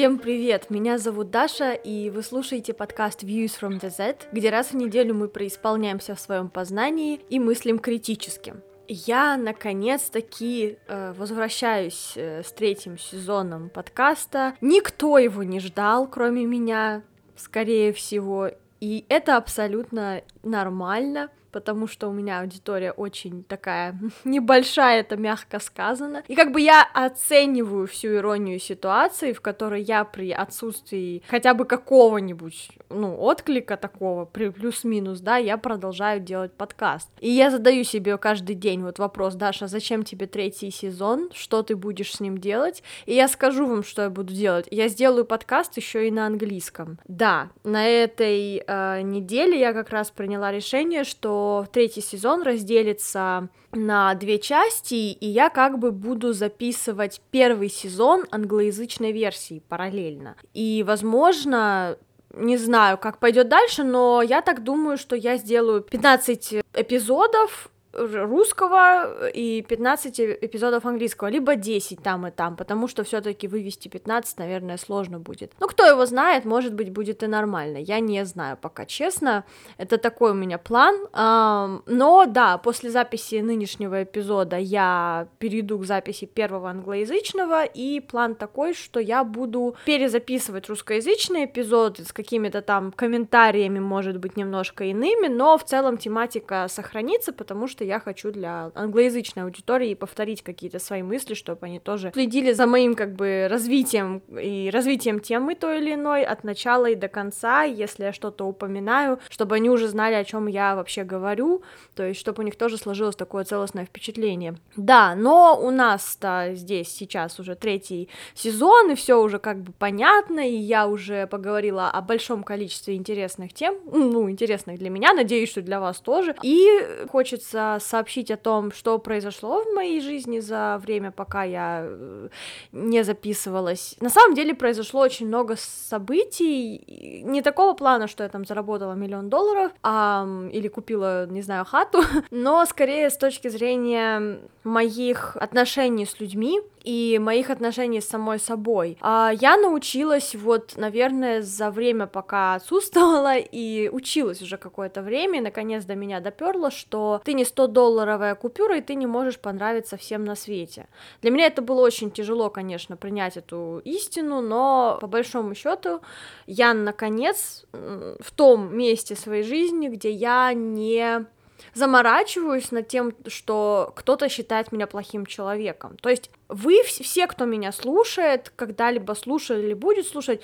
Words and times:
Всем 0.00 0.18
привет! 0.18 0.70
Меня 0.70 0.96
зовут 0.96 1.30
Даша, 1.30 1.74
и 1.74 2.08
вы 2.08 2.22
слушаете 2.22 2.72
подкаст 2.72 3.22
Views 3.22 3.52
from 3.60 3.78
the 3.78 3.90
Z, 3.90 4.28
где 4.32 4.48
раз 4.48 4.68
в 4.68 4.74
неделю 4.74 5.14
мы 5.14 5.28
преисполняемся 5.28 6.14
в 6.14 6.20
своем 6.20 6.48
познании 6.48 7.20
и 7.28 7.38
мыслим 7.38 7.78
критически. 7.78 8.54
Я 8.88 9.36
наконец-таки 9.36 10.78
э, 10.88 11.12
возвращаюсь 11.12 12.14
э, 12.16 12.42
с 12.42 12.50
третьим 12.50 12.96
сезоном 12.96 13.68
подкаста. 13.68 14.54
Никто 14.62 15.18
его 15.18 15.42
не 15.42 15.60
ждал, 15.60 16.08
кроме 16.08 16.46
меня, 16.46 17.02
скорее 17.36 17.92
всего, 17.92 18.52
и 18.80 19.04
это 19.10 19.36
абсолютно 19.36 20.22
нормально 20.42 21.28
потому 21.52 21.86
что 21.86 22.08
у 22.08 22.12
меня 22.12 22.40
аудитория 22.40 22.92
очень 22.92 23.44
такая 23.44 23.98
небольшая, 24.24 25.00
это 25.00 25.16
мягко 25.16 25.58
сказано. 25.58 26.22
И 26.28 26.34
как 26.34 26.52
бы 26.52 26.60
я 26.60 26.86
оцениваю 26.94 27.86
всю 27.86 28.16
иронию 28.16 28.58
ситуации, 28.58 29.32
в 29.32 29.40
которой 29.40 29.82
я 29.82 30.04
при 30.04 30.30
отсутствии 30.32 31.22
хотя 31.28 31.54
бы 31.54 31.64
какого-нибудь, 31.64 32.70
ну, 32.88 33.16
отклика 33.16 33.76
такого, 33.76 34.24
плюс-минус, 34.24 35.20
да, 35.20 35.36
я 35.36 35.56
продолжаю 35.58 36.20
делать 36.20 36.52
подкаст. 36.52 37.08
И 37.20 37.30
я 37.30 37.50
задаю 37.50 37.84
себе 37.84 38.16
каждый 38.18 38.54
день 38.54 38.82
вот 38.82 38.98
вопрос, 38.98 39.34
Даша, 39.34 39.66
зачем 39.66 40.02
тебе 40.02 40.26
третий 40.26 40.70
сезон, 40.70 41.30
что 41.32 41.62
ты 41.62 41.76
будешь 41.76 42.14
с 42.14 42.20
ним 42.20 42.38
делать? 42.38 42.82
И 43.06 43.14
я 43.14 43.28
скажу 43.28 43.66
вам, 43.66 43.82
что 43.82 44.02
я 44.02 44.10
буду 44.10 44.32
делать. 44.32 44.66
Я 44.70 44.88
сделаю 44.88 45.24
подкаст 45.24 45.76
еще 45.76 46.08
и 46.08 46.10
на 46.10 46.26
английском. 46.26 46.98
Да, 47.06 47.50
на 47.64 47.86
этой 47.86 48.62
э, 48.66 49.00
неделе 49.02 49.58
я 49.58 49.72
как 49.72 49.90
раз 49.90 50.10
приняла 50.10 50.52
решение, 50.52 51.04
что 51.04 51.39
третий 51.72 52.00
сезон 52.00 52.42
разделится 52.42 53.48
на 53.72 54.14
две 54.14 54.38
части, 54.38 54.94
и 54.94 55.26
я 55.26 55.50
как 55.50 55.78
бы 55.78 55.92
буду 55.92 56.32
записывать 56.32 57.20
первый 57.30 57.68
сезон 57.68 58.24
англоязычной 58.30 59.12
версии 59.12 59.62
параллельно. 59.68 60.36
И, 60.54 60.84
возможно, 60.86 61.96
не 62.34 62.56
знаю, 62.56 62.98
как 62.98 63.18
пойдет 63.18 63.48
дальше, 63.48 63.84
но 63.84 64.22
я 64.22 64.40
так 64.40 64.62
думаю, 64.62 64.96
что 64.98 65.16
я 65.16 65.36
сделаю 65.36 65.82
15 65.82 66.62
эпизодов 66.74 67.70
русского 68.00 69.28
и 69.28 69.62
15 69.62 70.20
эпизодов 70.20 70.86
английского, 70.86 71.28
либо 71.28 71.56
10 71.56 72.02
там 72.02 72.26
и 72.26 72.30
там, 72.30 72.56
потому 72.56 72.88
что 72.88 73.04
все-таки 73.04 73.48
вывести 73.48 73.88
15, 73.88 74.38
наверное, 74.38 74.76
сложно 74.76 75.18
будет. 75.18 75.52
Ну, 75.60 75.66
кто 75.66 75.84
его 75.84 76.06
знает, 76.06 76.44
может 76.44 76.74
быть, 76.74 76.90
будет 76.90 77.22
и 77.22 77.26
нормально. 77.26 77.78
Я 77.78 78.00
не 78.00 78.24
знаю 78.24 78.56
пока, 78.60 78.86
честно. 78.86 79.44
Это 79.78 79.98
такой 79.98 80.30
у 80.30 80.34
меня 80.34 80.58
план. 80.58 81.08
Но 81.14 82.24
да, 82.26 82.58
после 82.58 82.90
записи 82.90 83.40
нынешнего 83.40 84.02
эпизода 84.02 84.56
я 84.56 85.28
перейду 85.38 85.78
к 85.78 85.84
записи 85.84 86.26
первого 86.26 86.70
англоязычного, 86.70 87.64
и 87.64 88.00
план 88.00 88.34
такой, 88.34 88.74
что 88.74 89.00
я 89.00 89.24
буду 89.24 89.76
перезаписывать 89.84 90.68
русскоязычный 90.68 91.44
эпизод 91.44 91.98
с 91.98 92.12
какими-то 92.12 92.62
там 92.62 92.92
комментариями, 92.92 93.78
может 93.78 94.18
быть, 94.18 94.36
немножко 94.36 94.84
иными, 94.84 95.28
но 95.28 95.58
в 95.58 95.64
целом 95.64 95.96
тематика 95.96 96.66
сохранится, 96.68 97.32
потому 97.32 97.66
что 97.66 97.84
я 97.90 97.98
хочу 97.98 98.30
для 98.30 98.70
англоязычной 98.74 99.42
аудитории 99.42 99.94
повторить 99.94 100.42
какие-то 100.42 100.78
свои 100.78 101.02
мысли, 101.02 101.34
чтобы 101.34 101.66
они 101.66 101.80
тоже 101.80 102.12
следили 102.14 102.52
за 102.52 102.66
моим 102.66 102.94
как 102.94 103.14
бы 103.16 103.48
развитием 103.50 104.22
и 104.28 104.70
развитием 104.72 105.18
темы 105.18 105.56
той 105.56 105.78
или 105.78 105.94
иной 105.94 106.22
от 106.22 106.44
начала 106.44 106.86
и 106.86 106.94
до 106.94 107.08
конца, 107.08 107.64
если 107.64 108.04
я 108.04 108.12
что-то 108.12 108.44
упоминаю, 108.44 109.18
чтобы 109.28 109.56
они 109.56 109.70
уже 109.70 109.88
знали, 109.88 110.14
о 110.14 110.24
чем 110.24 110.46
я 110.46 110.76
вообще 110.76 111.02
говорю, 111.02 111.62
то 111.96 112.04
есть 112.04 112.20
чтобы 112.20 112.42
у 112.42 112.44
них 112.44 112.56
тоже 112.56 112.78
сложилось 112.78 113.16
такое 113.16 113.42
целостное 113.44 113.86
впечатление. 113.86 114.54
Да, 114.76 115.16
но 115.16 115.60
у 115.60 115.70
нас-то 115.70 116.50
здесь 116.54 116.88
сейчас 116.88 117.40
уже 117.40 117.56
третий 117.56 118.08
сезон, 118.34 118.92
и 118.92 118.94
все 118.94 119.20
уже 119.20 119.40
как 119.40 119.62
бы 119.62 119.72
понятно, 119.72 120.48
и 120.48 120.54
я 120.54 120.86
уже 120.86 121.26
поговорила 121.26 121.90
о 121.90 122.00
большом 122.02 122.44
количестве 122.44 122.94
интересных 122.94 123.52
тем, 123.52 123.76
ну, 123.90 124.30
интересных 124.30 124.78
для 124.78 124.90
меня, 124.90 125.12
надеюсь, 125.12 125.50
что 125.50 125.60
для 125.60 125.80
вас 125.80 125.98
тоже, 125.98 126.36
и 126.44 126.68
хочется 127.10 127.69
сообщить 127.78 128.30
о 128.30 128.36
том, 128.36 128.72
что 128.72 128.98
произошло 128.98 129.62
в 129.62 129.74
моей 129.74 130.00
жизни 130.00 130.40
за 130.40 130.80
время, 130.82 131.10
пока 131.10 131.44
я 131.44 131.82
э, 131.84 132.28
не 132.72 133.04
записывалась. 133.04 133.96
На 134.00 134.10
самом 134.10 134.34
деле 134.34 134.54
произошло 134.54 135.00
очень 135.00 135.26
много 135.26 135.56
событий, 135.56 137.22
не 137.24 137.42
такого 137.42 137.74
плана, 137.74 138.08
что 138.08 138.22
я 138.22 138.28
там 138.28 138.44
заработала 138.44 138.94
миллион 138.94 139.28
долларов, 139.28 139.72
а, 139.82 140.26
или 140.52 140.68
купила, 140.68 141.26
не 141.26 141.42
знаю, 141.42 141.64
хату, 141.64 142.02
но 142.30 142.64
скорее 142.66 143.10
с 143.10 143.16
точки 143.16 143.48
зрения 143.48 144.40
моих 144.64 145.36
отношений 145.36 146.06
с 146.06 146.20
людьми 146.20 146.60
и 146.84 147.18
моих 147.18 147.50
отношений 147.50 148.00
с 148.00 148.08
самой 148.08 148.38
собой. 148.38 148.96
А 149.00 149.32
я 149.40 149.56
научилась 149.56 150.34
вот, 150.34 150.74
наверное, 150.76 151.42
за 151.42 151.70
время, 151.70 152.06
пока 152.06 152.54
отсутствовала 152.54 153.36
и 153.38 153.88
училась 153.88 154.42
уже 154.42 154.56
какое-то 154.56 155.02
время, 155.02 155.38
и 155.38 155.42
наконец 155.42 155.84
до 155.84 155.94
меня 155.94 156.20
доперло, 156.20 156.70
что 156.70 157.20
ты 157.24 157.32
не 157.32 157.44
100-долларовая 157.44 158.34
купюра, 158.34 158.78
и 158.78 158.82
ты 158.82 158.94
не 158.94 159.06
можешь 159.06 159.38
понравиться 159.38 159.96
всем 159.96 160.24
на 160.24 160.34
свете. 160.34 160.86
Для 161.22 161.30
меня 161.30 161.46
это 161.46 161.62
было 161.62 161.80
очень 161.80 162.10
тяжело, 162.10 162.50
конечно, 162.50 162.96
принять 162.96 163.36
эту 163.36 163.80
истину, 163.84 164.40
но 164.40 164.98
по 165.00 165.06
большому 165.06 165.54
счету 165.54 166.00
я 166.46 166.74
наконец 166.74 167.64
в 167.72 168.32
том 168.34 168.76
месте 168.76 169.16
своей 169.16 169.42
жизни, 169.42 169.88
где 169.88 170.10
я 170.10 170.52
не 170.52 171.26
заморачиваюсь 171.74 172.70
над 172.70 172.88
тем, 172.88 173.12
что 173.26 173.92
кто-то 173.96 174.28
считает 174.28 174.72
меня 174.72 174.86
плохим 174.86 175.26
человеком. 175.26 175.96
То 176.00 176.08
есть 176.08 176.30
вы 176.48 176.82
все, 176.82 177.26
кто 177.26 177.44
меня 177.44 177.72
слушает, 177.72 178.52
когда-либо 178.56 179.12
слушали 179.12 179.66
или 179.66 179.74
будет 179.74 180.06
слушать, 180.06 180.40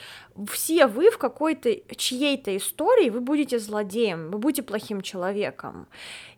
все 0.50 0.86
вы 0.86 1.10
в 1.10 1.18
какой-то 1.18 1.74
чьей-то 1.96 2.56
истории 2.56 3.10
вы 3.10 3.20
будете 3.20 3.58
злодеем, 3.58 4.30
вы 4.30 4.38
будете 4.38 4.62
плохим 4.62 5.00
человеком. 5.00 5.86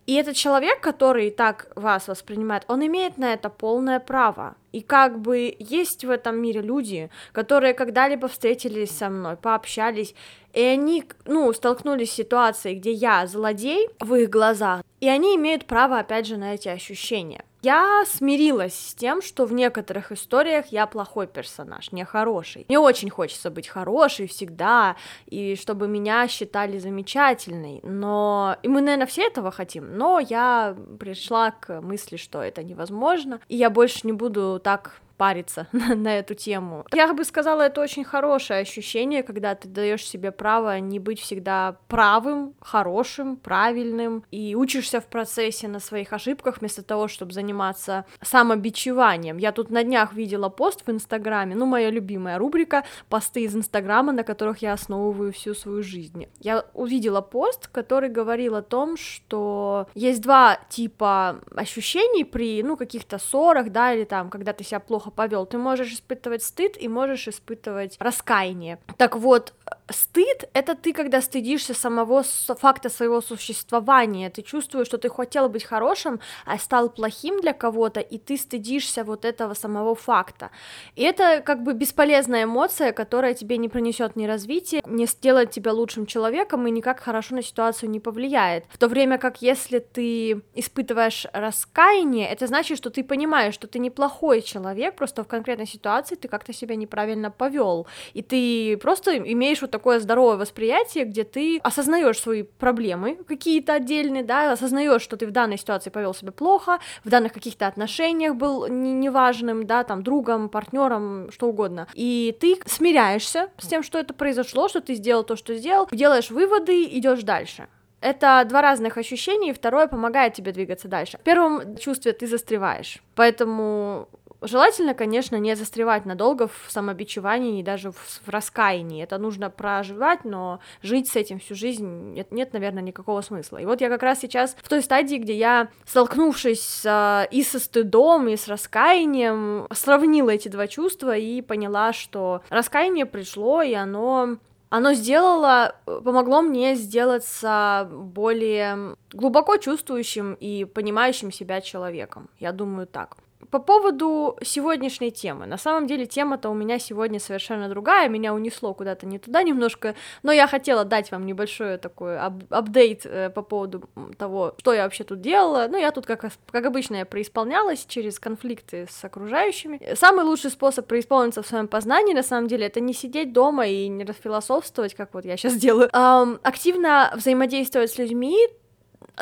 И 0.08 0.14
этот 0.14 0.36
человек, 0.36 0.80
который 0.80 1.30
так 1.30 1.70
вас 1.76 2.08
воспринимает, 2.08 2.64
он 2.66 2.84
имеет 2.86 3.18
на 3.18 3.34
это 3.34 3.50
полное 3.50 4.00
право. 4.00 4.56
И 4.72 4.80
как 4.80 5.20
бы 5.20 5.54
есть 5.58 6.02
в 6.02 6.08
этом 6.10 6.40
мире 6.40 6.62
люди, 6.62 7.10
которые 7.32 7.74
когда-либо 7.74 8.26
встретились 8.26 8.90
со 8.90 9.10
мной, 9.10 9.36
пообщались, 9.36 10.14
и 10.54 10.62
они, 10.62 11.04
ну, 11.26 11.52
столкнулись 11.52 12.10
с 12.10 12.14
ситуацией, 12.14 12.76
где 12.76 12.92
я 12.92 13.26
злодей 13.26 13.90
в 14.00 14.14
их 14.14 14.30
глазах, 14.30 14.80
и 15.00 15.08
они 15.10 15.36
имеют 15.36 15.66
право, 15.66 15.98
опять 15.98 16.26
же, 16.26 16.38
на 16.38 16.54
эти 16.54 16.68
ощущения. 16.68 17.44
Я 17.62 18.04
смирилась 18.06 18.74
с 18.74 18.94
тем, 18.94 19.20
что 19.20 19.44
в 19.44 19.52
некоторых 19.52 20.12
историях 20.12 20.66
я 20.66 20.86
плохой 20.86 21.26
персонаж, 21.26 21.90
не 21.90 22.04
хороший. 22.04 22.64
Мне 22.68 22.78
очень 22.78 23.10
хочется 23.10 23.50
быть 23.50 23.66
хорошей 23.66 24.28
всегда, 24.28 24.96
и 25.26 25.56
чтобы 25.56 25.88
меня 25.88 26.28
считали 26.28 26.78
замечательной, 26.78 27.80
но... 27.82 28.56
И 28.62 28.68
мы, 28.68 28.80
наверное, 28.80 29.06
все 29.06 29.26
этого 29.26 29.50
хотим, 29.50 29.96
но 29.96 30.20
я 30.20 30.76
пришла 31.00 31.50
к 31.50 31.80
мысли, 31.80 32.16
что 32.16 32.42
это 32.42 32.62
невозможно, 32.62 33.40
и 33.48 33.56
я 33.56 33.70
больше 33.70 34.00
не 34.04 34.12
буду 34.12 34.60
так 34.62 35.00
париться 35.18 35.66
на, 35.72 36.18
эту 36.18 36.34
тему. 36.34 36.86
Я 36.94 37.12
бы 37.12 37.24
сказала, 37.24 37.62
это 37.62 37.82
очень 37.82 38.04
хорошее 38.04 38.60
ощущение, 38.60 39.22
когда 39.22 39.54
ты 39.54 39.68
даешь 39.68 40.06
себе 40.06 40.32
право 40.32 40.78
не 40.78 40.98
быть 40.98 41.20
всегда 41.20 41.76
правым, 41.88 42.54
хорошим, 42.60 43.36
правильным, 43.36 44.24
и 44.30 44.54
учишься 44.54 45.00
в 45.00 45.06
процессе 45.06 45.68
на 45.68 45.80
своих 45.80 46.12
ошибках 46.12 46.58
вместо 46.60 46.82
того, 46.82 47.08
чтобы 47.08 47.32
заниматься 47.32 48.06
самобичеванием. 48.22 49.36
Я 49.36 49.52
тут 49.52 49.70
на 49.70 49.82
днях 49.82 50.14
видела 50.14 50.48
пост 50.48 50.86
в 50.86 50.90
Инстаграме, 50.90 51.54
ну, 51.54 51.66
моя 51.66 51.90
любимая 51.90 52.38
рубрика 52.38 52.84
посты 53.08 53.42
из 53.42 53.54
Инстаграма, 53.54 54.12
на 54.12 54.22
которых 54.22 54.62
я 54.62 54.72
основываю 54.72 55.32
всю 55.32 55.54
свою 55.54 55.82
жизнь. 55.82 56.26
Я 56.38 56.64
увидела 56.74 57.20
пост, 57.20 57.66
который 57.66 58.08
говорил 58.08 58.54
о 58.54 58.62
том, 58.62 58.96
что 58.96 59.88
есть 59.94 60.22
два 60.22 60.60
типа 60.68 61.40
ощущений 61.54 62.24
при, 62.24 62.62
ну, 62.62 62.76
каких-то 62.76 63.18
ссорах, 63.18 63.70
да, 63.70 63.92
или 63.92 64.04
там, 64.04 64.30
когда 64.30 64.52
ты 64.52 64.62
себя 64.62 64.78
плохо 64.78 65.07
плохо 65.08 65.10
повел. 65.10 65.46
Ты 65.46 65.58
можешь 65.58 65.92
испытывать 65.92 66.42
стыд 66.42 66.76
и 66.78 66.88
можешь 66.88 67.28
испытывать 67.28 67.96
раскаяние. 67.98 68.78
Так 68.96 69.16
вот, 69.16 69.54
стыд— 69.90 70.48
это 70.52 70.74
ты, 70.74 70.92
когда 70.92 71.20
стыдишься 71.20 71.74
самого 71.74 72.22
факта 72.22 72.88
своего 72.88 73.20
существования, 73.20 74.30
ты 74.30 74.42
чувствуешь, 74.42 74.86
что 74.86 74.98
ты 74.98 75.08
хотел 75.08 75.48
быть 75.48 75.64
хорошим, 75.64 76.20
а 76.44 76.58
стал 76.58 76.90
плохим 76.90 77.40
для 77.40 77.52
кого-то, 77.52 78.00
и 78.00 78.18
ты 78.18 78.36
стыдишься 78.36 79.04
вот 79.04 79.24
этого 79.24 79.54
самого 79.54 79.94
факта. 79.94 80.50
И 80.96 81.02
это 81.02 81.42
как 81.44 81.62
бы 81.62 81.74
бесполезная 81.74 82.44
эмоция, 82.44 82.92
которая 82.92 83.34
тебе 83.34 83.58
не 83.58 83.68
принесет 83.68 84.16
ни 84.16 84.26
развития, 84.26 84.82
не 84.86 85.06
сделает 85.06 85.50
тебя 85.50 85.72
лучшим 85.72 86.06
человеком 86.06 86.66
и 86.66 86.70
никак 86.70 87.00
хорошо 87.00 87.34
на 87.34 87.42
ситуацию 87.42 87.90
не 87.90 88.00
повлияет. 88.00 88.64
В 88.68 88.78
то 88.78 88.88
время 88.88 89.18
как 89.18 89.42
если 89.42 89.78
ты 89.78 90.42
испытываешь 90.54 91.26
раскаяние, 91.32 92.28
это 92.28 92.46
значит, 92.46 92.78
что 92.78 92.90
ты 92.90 93.04
понимаешь, 93.04 93.54
что 93.54 93.66
ты 93.66 93.78
неплохой 93.78 94.42
человек, 94.42 94.96
просто 94.96 95.24
в 95.24 95.28
конкретной 95.28 95.66
ситуации 95.66 96.16
ты 96.16 96.28
как-то 96.28 96.52
себя 96.52 96.76
неправильно 96.76 97.30
повел, 97.30 97.86
и 98.14 98.22
ты 98.22 98.76
просто 98.76 99.16
имеешь 99.18 99.57
вот 99.62 99.70
такое 99.70 100.00
здоровое 100.00 100.36
восприятие, 100.36 101.04
где 101.04 101.24
ты 101.24 101.58
осознаешь 101.62 102.18
свои 102.18 102.42
проблемы 102.42 103.16
какие-то 103.26 103.74
отдельные, 103.74 104.22
да, 104.22 104.52
осознаешь, 104.52 105.02
что 105.02 105.16
ты 105.16 105.26
в 105.26 105.30
данной 105.30 105.58
ситуации 105.58 105.90
повел 105.90 106.14
себя 106.14 106.32
плохо, 106.32 106.78
в 107.04 107.08
данных 107.08 107.32
каких-то 107.32 107.66
отношениях 107.66 108.34
был 108.34 108.66
неважным, 108.68 109.66
да, 109.66 109.84
там, 109.84 110.02
другом, 110.02 110.48
партнером, 110.48 111.30
что 111.32 111.48
угодно. 111.48 111.86
И 111.94 112.36
ты 112.40 112.58
смиряешься 112.66 113.50
с 113.58 113.66
тем, 113.66 113.82
что 113.82 113.98
это 113.98 114.14
произошло, 114.14 114.68
что 114.68 114.80
ты 114.80 114.94
сделал 114.94 115.24
то, 115.24 115.36
что 115.36 115.54
сделал, 115.54 115.88
делаешь 115.92 116.30
выводы, 116.30 116.84
идешь 116.84 117.22
дальше. 117.22 117.68
Это 118.00 118.44
два 118.48 118.62
разных 118.62 118.96
ощущения, 118.96 119.50
и 119.50 119.52
второе 119.52 119.88
помогает 119.88 120.34
тебе 120.34 120.52
двигаться 120.52 120.86
дальше. 120.86 121.18
В 121.18 121.22
первом 121.22 121.76
чувстве 121.76 122.12
ты 122.12 122.26
застреваешь, 122.26 122.98
поэтому 123.16 124.08
Желательно, 124.40 124.94
конечно, 124.94 125.36
не 125.36 125.56
застревать 125.56 126.06
надолго 126.06 126.46
в 126.46 126.66
самобичевании 126.68 127.58
и 127.58 127.64
даже 127.64 127.90
в, 127.90 128.20
в 128.24 128.28
раскаянии. 128.28 129.02
Это 129.02 129.18
нужно 129.18 129.50
проживать, 129.50 130.24
но 130.24 130.60
жить 130.80 131.08
с 131.08 131.16
этим 131.16 131.40
всю 131.40 131.56
жизнь 131.56 132.12
нет, 132.12 132.30
нет, 132.30 132.52
наверное, 132.52 132.82
никакого 132.82 133.20
смысла. 133.20 133.58
И 133.58 133.64
вот 133.64 133.80
я 133.80 133.88
как 133.88 134.02
раз 134.02 134.20
сейчас 134.20 134.56
в 134.62 134.68
той 134.68 134.82
стадии, 134.82 135.16
где 135.16 135.34
я, 135.34 135.68
столкнувшись 135.86 136.62
с, 136.62 137.28
и 137.30 137.42
со 137.42 137.58
стыдом, 137.58 138.28
и 138.28 138.36
с 138.36 138.46
раскаянием, 138.46 139.66
сравнила 139.72 140.30
эти 140.30 140.48
два 140.48 140.68
чувства 140.68 141.16
и 141.16 141.42
поняла, 141.42 141.92
что 141.92 142.42
раскаяние 142.48 143.06
пришло, 143.06 143.62
и 143.62 143.74
оно 143.74 144.36
оно 144.70 144.92
сделало, 144.92 145.76
помогло 145.86 146.42
мне 146.42 146.74
сделаться 146.74 147.88
более 147.90 148.96
глубоко 149.12 149.56
чувствующим 149.56 150.34
и 150.34 150.64
понимающим 150.64 151.32
себя 151.32 151.60
человеком. 151.62 152.28
Я 152.38 152.52
думаю 152.52 152.86
так. 152.86 153.16
По 153.50 153.60
поводу 153.60 154.36
сегодняшней 154.42 155.10
темы. 155.10 155.46
На 155.46 155.56
самом 155.56 155.86
деле 155.86 156.06
тема-то 156.06 156.50
у 156.50 156.54
меня 156.54 156.78
сегодня 156.78 157.20
совершенно 157.20 157.68
другая, 157.68 158.08
меня 158.08 158.34
унесло 158.34 158.74
куда-то 158.74 159.06
не 159.06 159.18
туда 159.18 159.42
немножко, 159.42 159.94
но 160.22 160.32
я 160.32 160.46
хотела 160.46 160.84
дать 160.84 161.10
вам 161.10 161.24
небольшой 161.24 161.78
такой 161.78 162.18
ап 162.18 162.42
апдейт 162.50 163.06
э, 163.06 163.30
по 163.30 163.42
поводу 163.42 163.88
того, 164.18 164.54
что 164.58 164.72
я 164.72 164.84
вообще 164.84 165.04
тут 165.04 165.20
делала. 165.20 165.66
Ну, 165.70 165.78
я 165.78 165.92
тут, 165.92 166.04
как, 166.04 166.26
как 166.50 166.64
обычно, 166.66 166.96
я 166.96 167.06
преисполнялась 167.06 167.86
через 167.86 168.18
конфликты 168.18 168.86
с 168.90 169.04
окружающими. 169.04 169.94
Самый 169.94 170.24
лучший 170.24 170.50
способ 170.50 170.86
преисполниться 170.86 171.42
в 171.42 171.46
своем 171.46 171.68
познании, 171.68 172.14
на 172.14 172.22
самом 172.22 172.48
деле, 172.48 172.66
это 172.66 172.80
не 172.80 172.92
сидеть 172.92 173.32
дома 173.32 173.66
и 173.66 173.88
не 173.88 174.04
расфилософствовать, 174.04 174.94
как 174.94 175.14
вот 175.14 175.24
я 175.24 175.36
сейчас 175.36 175.54
делаю, 175.54 175.88
а 175.92 176.26
активно 176.42 177.12
взаимодействовать 177.14 177.90
с 177.90 177.98
людьми, 177.98 178.36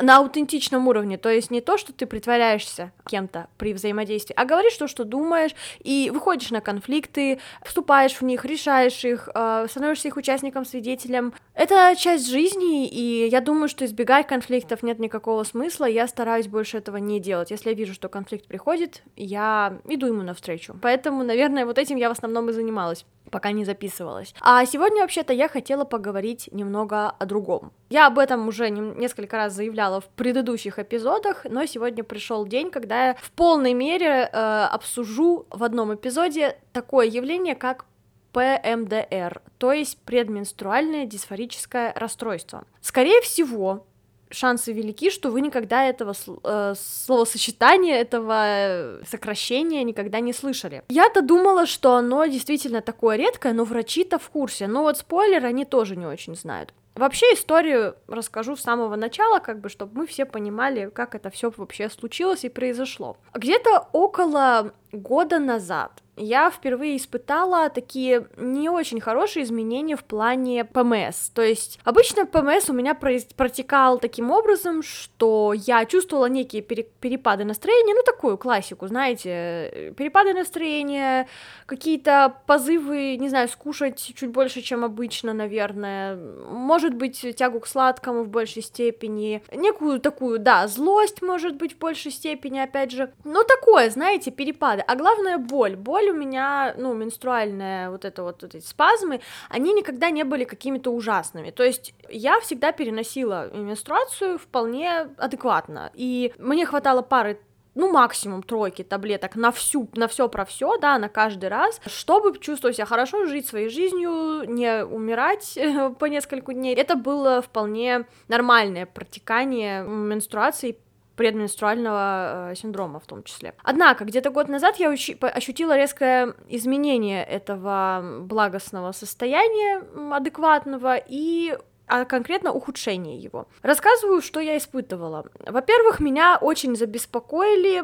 на 0.01 0.17
аутентичном 0.17 0.87
уровне, 0.87 1.17
то 1.17 1.29
есть 1.29 1.51
не 1.51 1.61
то, 1.61 1.77
что 1.77 1.93
ты 1.93 2.05
притворяешься 2.05 2.91
кем-то 3.05 3.47
при 3.57 3.73
взаимодействии, 3.73 4.33
а 4.37 4.45
говоришь 4.45 4.75
то, 4.75 4.87
что 4.87 5.03
думаешь, 5.03 5.51
и 5.83 6.11
выходишь 6.13 6.51
на 6.51 6.61
конфликты, 6.61 7.39
вступаешь 7.63 8.13
в 8.13 8.21
них, 8.21 8.45
решаешь 8.45 9.03
их, 9.03 9.29
э, 9.33 9.67
становишься 9.69 10.07
их 10.07 10.17
участником, 10.17 10.65
свидетелем. 10.65 11.33
Это 11.57 11.95
часть 11.97 12.29
жизни, 12.29 12.87
и 12.87 13.27
я 13.27 13.41
думаю, 13.41 13.67
что 13.67 13.83
избегать 13.83 14.27
конфликтов 14.27 14.83
нет 14.83 14.99
никакого 14.99 15.43
смысла, 15.43 15.85
я 15.85 16.07
стараюсь 16.07 16.47
больше 16.47 16.77
этого 16.77 16.97
не 16.97 17.19
делать. 17.19 17.49
Если 17.49 17.71
я 17.71 17.75
вижу, 17.75 17.95
что 17.95 18.09
конфликт 18.09 18.45
приходит, 18.45 19.01
я 19.15 19.79
иду 19.85 20.05
ему 20.05 20.21
навстречу. 20.21 20.75
Поэтому, 20.83 21.23
наверное, 21.23 21.65
вот 21.65 21.79
этим 21.79 21.97
я 21.97 22.09
в 22.09 22.11
основном 22.11 22.47
и 22.51 22.53
занималась 22.53 23.05
пока 23.31 23.51
не 23.51 23.65
записывалась. 23.65 24.33
А 24.39 24.65
сегодня, 24.65 25.01
вообще-то, 25.01 25.33
я 25.33 25.49
хотела 25.49 25.83
поговорить 25.83 26.47
немного 26.53 27.09
о 27.09 27.25
другом. 27.25 27.71
Я 27.89 28.07
об 28.07 28.19
этом 28.19 28.47
уже 28.47 28.69
несколько 28.69 29.35
раз 29.35 29.53
заявляла 29.53 29.99
в 29.99 30.07
предыдущих 30.09 30.79
эпизодах, 30.79 31.45
но 31.49 31.65
сегодня 31.65 32.03
пришел 32.03 32.45
день, 32.45 32.71
когда 32.71 33.07
я 33.07 33.15
в 33.15 33.31
полной 33.31 33.73
мере 33.73 34.29
э, 34.31 34.67
обсужу 34.71 35.45
в 35.49 35.63
одном 35.63 35.93
эпизоде 35.93 36.57
такое 36.71 37.07
явление, 37.07 37.55
как 37.55 37.85
ПМДР, 38.33 39.41
то 39.57 39.71
есть 39.71 39.97
предменструальное 39.99 41.05
дисфорическое 41.05 41.93
расстройство. 41.95 42.65
Скорее 42.81 43.21
всего, 43.21 43.85
шансы 44.29 44.73
велики, 44.73 45.09
что 45.09 45.29
вы 45.29 45.41
никогда 45.41 45.85
этого 45.85 46.13
э, 46.43 46.73
словосочетания, 46.77 47.95
этого 47.95 48.99
сокращения 49.09 49.83
никогда 49.83 50.19
не 50.19 50.33
слышали. 50.33 50.83
Я-то 50.89 51.21
думала, 51.21 51.65
что 51.65 51.95
оно 51.95 52.25
действительно 52.25 52.81
такое 52.81 53.17
редкое, 53.17 53.53
но 53.53 53.63
врачи-то 53.63 54.19
в 54.19 54.29
курсе. 54.29 54.67
Но 54.67 54.83
вот 54.83 54.97
спойлер, 54.97 55.45
они 55.45 55.65
тоже 55.65 55.95
не 55.95 56.05
очень 56.05 56.35
знают. 56.35 56.73
Вообще 56.95 57.27
историю 57.27 57.95
расскажу 58.07 58.55
с 58.55 58.61
самого 58.61 58.95
начала, 58.95 59.37
как 59.37 59.59
бы, 59.59 59.69
чтобы 59.69 59.99
мы 59.99 60.07
все 60.07 60.25
понимали, 60.25 60.89
как 60.89 61.13
это 61.13 61.29
все 61.29 61.53
вообще 61.55 61.89
случилось 61.91 62.43
и 62.43 62.49
произошло. 62.49 63.17
Где-то 63.35 63.87
около 63.93 64.73
года 64.91 65.39
назад 65.39 66.03
я 66.17 66.49
впервые 66.49 66.97
испытала 66.97 67.69
такие 67.69 68.27
не 68.37 68.69
очень 68.69 68.99
хорошие 68.99 69.43
изменения 69.43 69.95
в 69.95 70.03
плане 70.03 70.65
ПМС. 70.65 71.29
То 71.29 71.43
есть 71.43 71.79
обычно 71.83 72.25
ПМС 72.25 72.69
у 72.69 72.73
меня 72.73 72.95
протекал 72.95 73.99
таким 73.99 74.31
образом, 74.31 74.81
что 74.81 75.53
я 75.53 75.85
чувствовала 75.85 76.25
некие 76.25 76.61
перепады 76.61 77.43
настроения, 77.43 77.93
ну 77.93 78.01
такую 78.03 78.37
классику, 78.37 78.87
знаете, 78.87 79.93
перепады 79.95 80.33
настроения, 80.33 81.27
какие-то 81.65 82.35
позывы, 82.47 83.17
не 83.17 83.29
знаю, 83.29 83.47
скушать 83.47 84.13
чуть 84.15 84.29
больше, 84.29 84.61
чем 84.61 84.83
обычно, 84.83 85.33
наверное, 85.33 86.15
может 86.15 86.95
быть, 86.95 87.35
тягу 87.35 87.59
к 87.59 87.67
сладкому 87.67 88.23
в 88.23 88.29
большей 88.29 88.63
степени, 88.63 89.43
некую 89.53 89.99
такую, 89.99 90.39
да, 90.39 90.67
злость, 90.67 91.21
может 91.21 91.55
быть, 91.55 91.75
в 91.75 91.77
большей 91.77 92.11
степени, 92.11 92.59
опять 92.59 92.91
же, 92.91 93.13
ну 93.23 93.43
такое, 93.43 93.89
знаете, 93.91 94.31
перепады, 94.77 94.83
а 94.87 94.95
главное 94.95 95.37
боль 95.37 95.75
боль 95.75 96.09
у 96.09 96.13
меня, 96.13 96.73
ну, 96.77 96.93
менструальная, 96.93 97.89
вот 97.89 98.05
это 98.05 98.23
вот, 98.23 98.41
вот 98.41 98.55
эти 98.55 98.65
спазмы, 98.65 99.21
они 99.49 99.73
никогда 99.73 100.09
не 100.09 100.23
были 100.23 100.43
какими-то 100.43 100.91
ужасными. 100.91 101.51
То 101.51 101.63
есть 101.63 101.93
я 102.09 102.39
всегда 102.39 102.71
переносила 102.71 103.49
менструацию 103.53 104.37
вполне 104.37 105.07
адекватно. 105.17 105.91
И 105.93 106.33
мне 106.37 106.65
хватало 106.65 107.01
пары 107.01 107.39
ну, 107.75 107.91
максимум 107.91 108.41
тройки 108.41 108.83
таблеток 108.83 109.35
на 109.35 109.51
всю, 109.51 109.87
на 109.93 110.07
все 110.07 110.27
про 110.27 110.45
все, 110.45 110.79
да, 110.79 110.97
на 110.97 111.09
каждый 111.09 111.49
раз, 111.49 111.79
чтобы 111.85 112.35
чувствовать 112.39 112.75
себя 112.75 112.87
хорошо, 112.87 113.27
жить 113.27 113.47
своей 113.47 113.69
жизнью, 113.69 114.45
не 114.47 114.83
умирать 114.83 115.59
по 115.99 116.05
несколько 116.05 116.53
дней. 116.53 116.73
Это 116.73 116.95
было 116.95 117.39
вполне 117.39 118.07
нормальное 118.27 118.87
протекание 118.87 119.83
менструации 119.83 120.79
предменструального 121.17 122.51
э, 122.51 122.55
синдрома 122.55 122.99
в 122.99 123.05
том 123.05 123.23
числе. 123.23 123.53
Однако, 123.63 124.05
где-то 124.05 124.29
год 124.29 124.47
назад 124.47 124.77
я 124.77 124.89
ощутила 124.89 125.75
резкое 125.75 126.33
изменение 126.47 127.25
этого 127.25 128.21
благостного 128.21 128.93
состояния 128.93 129.83
адекватного 130.13 130.95
и 130.95 131.57
а 131.87 132.05
конкретно 132.05 132.51
ухудшение 132.51 133.17
его. 133.17 133.47
Рассказываю, 133.61 134.21
что 134.21 134.39
я 134.39 134.57
испытывала. 134.57 135.25
Во-первых, 135.45 135.99
меня 135.99 136.37
очень 136.39 136.75
забеспокоили 136.75 137.83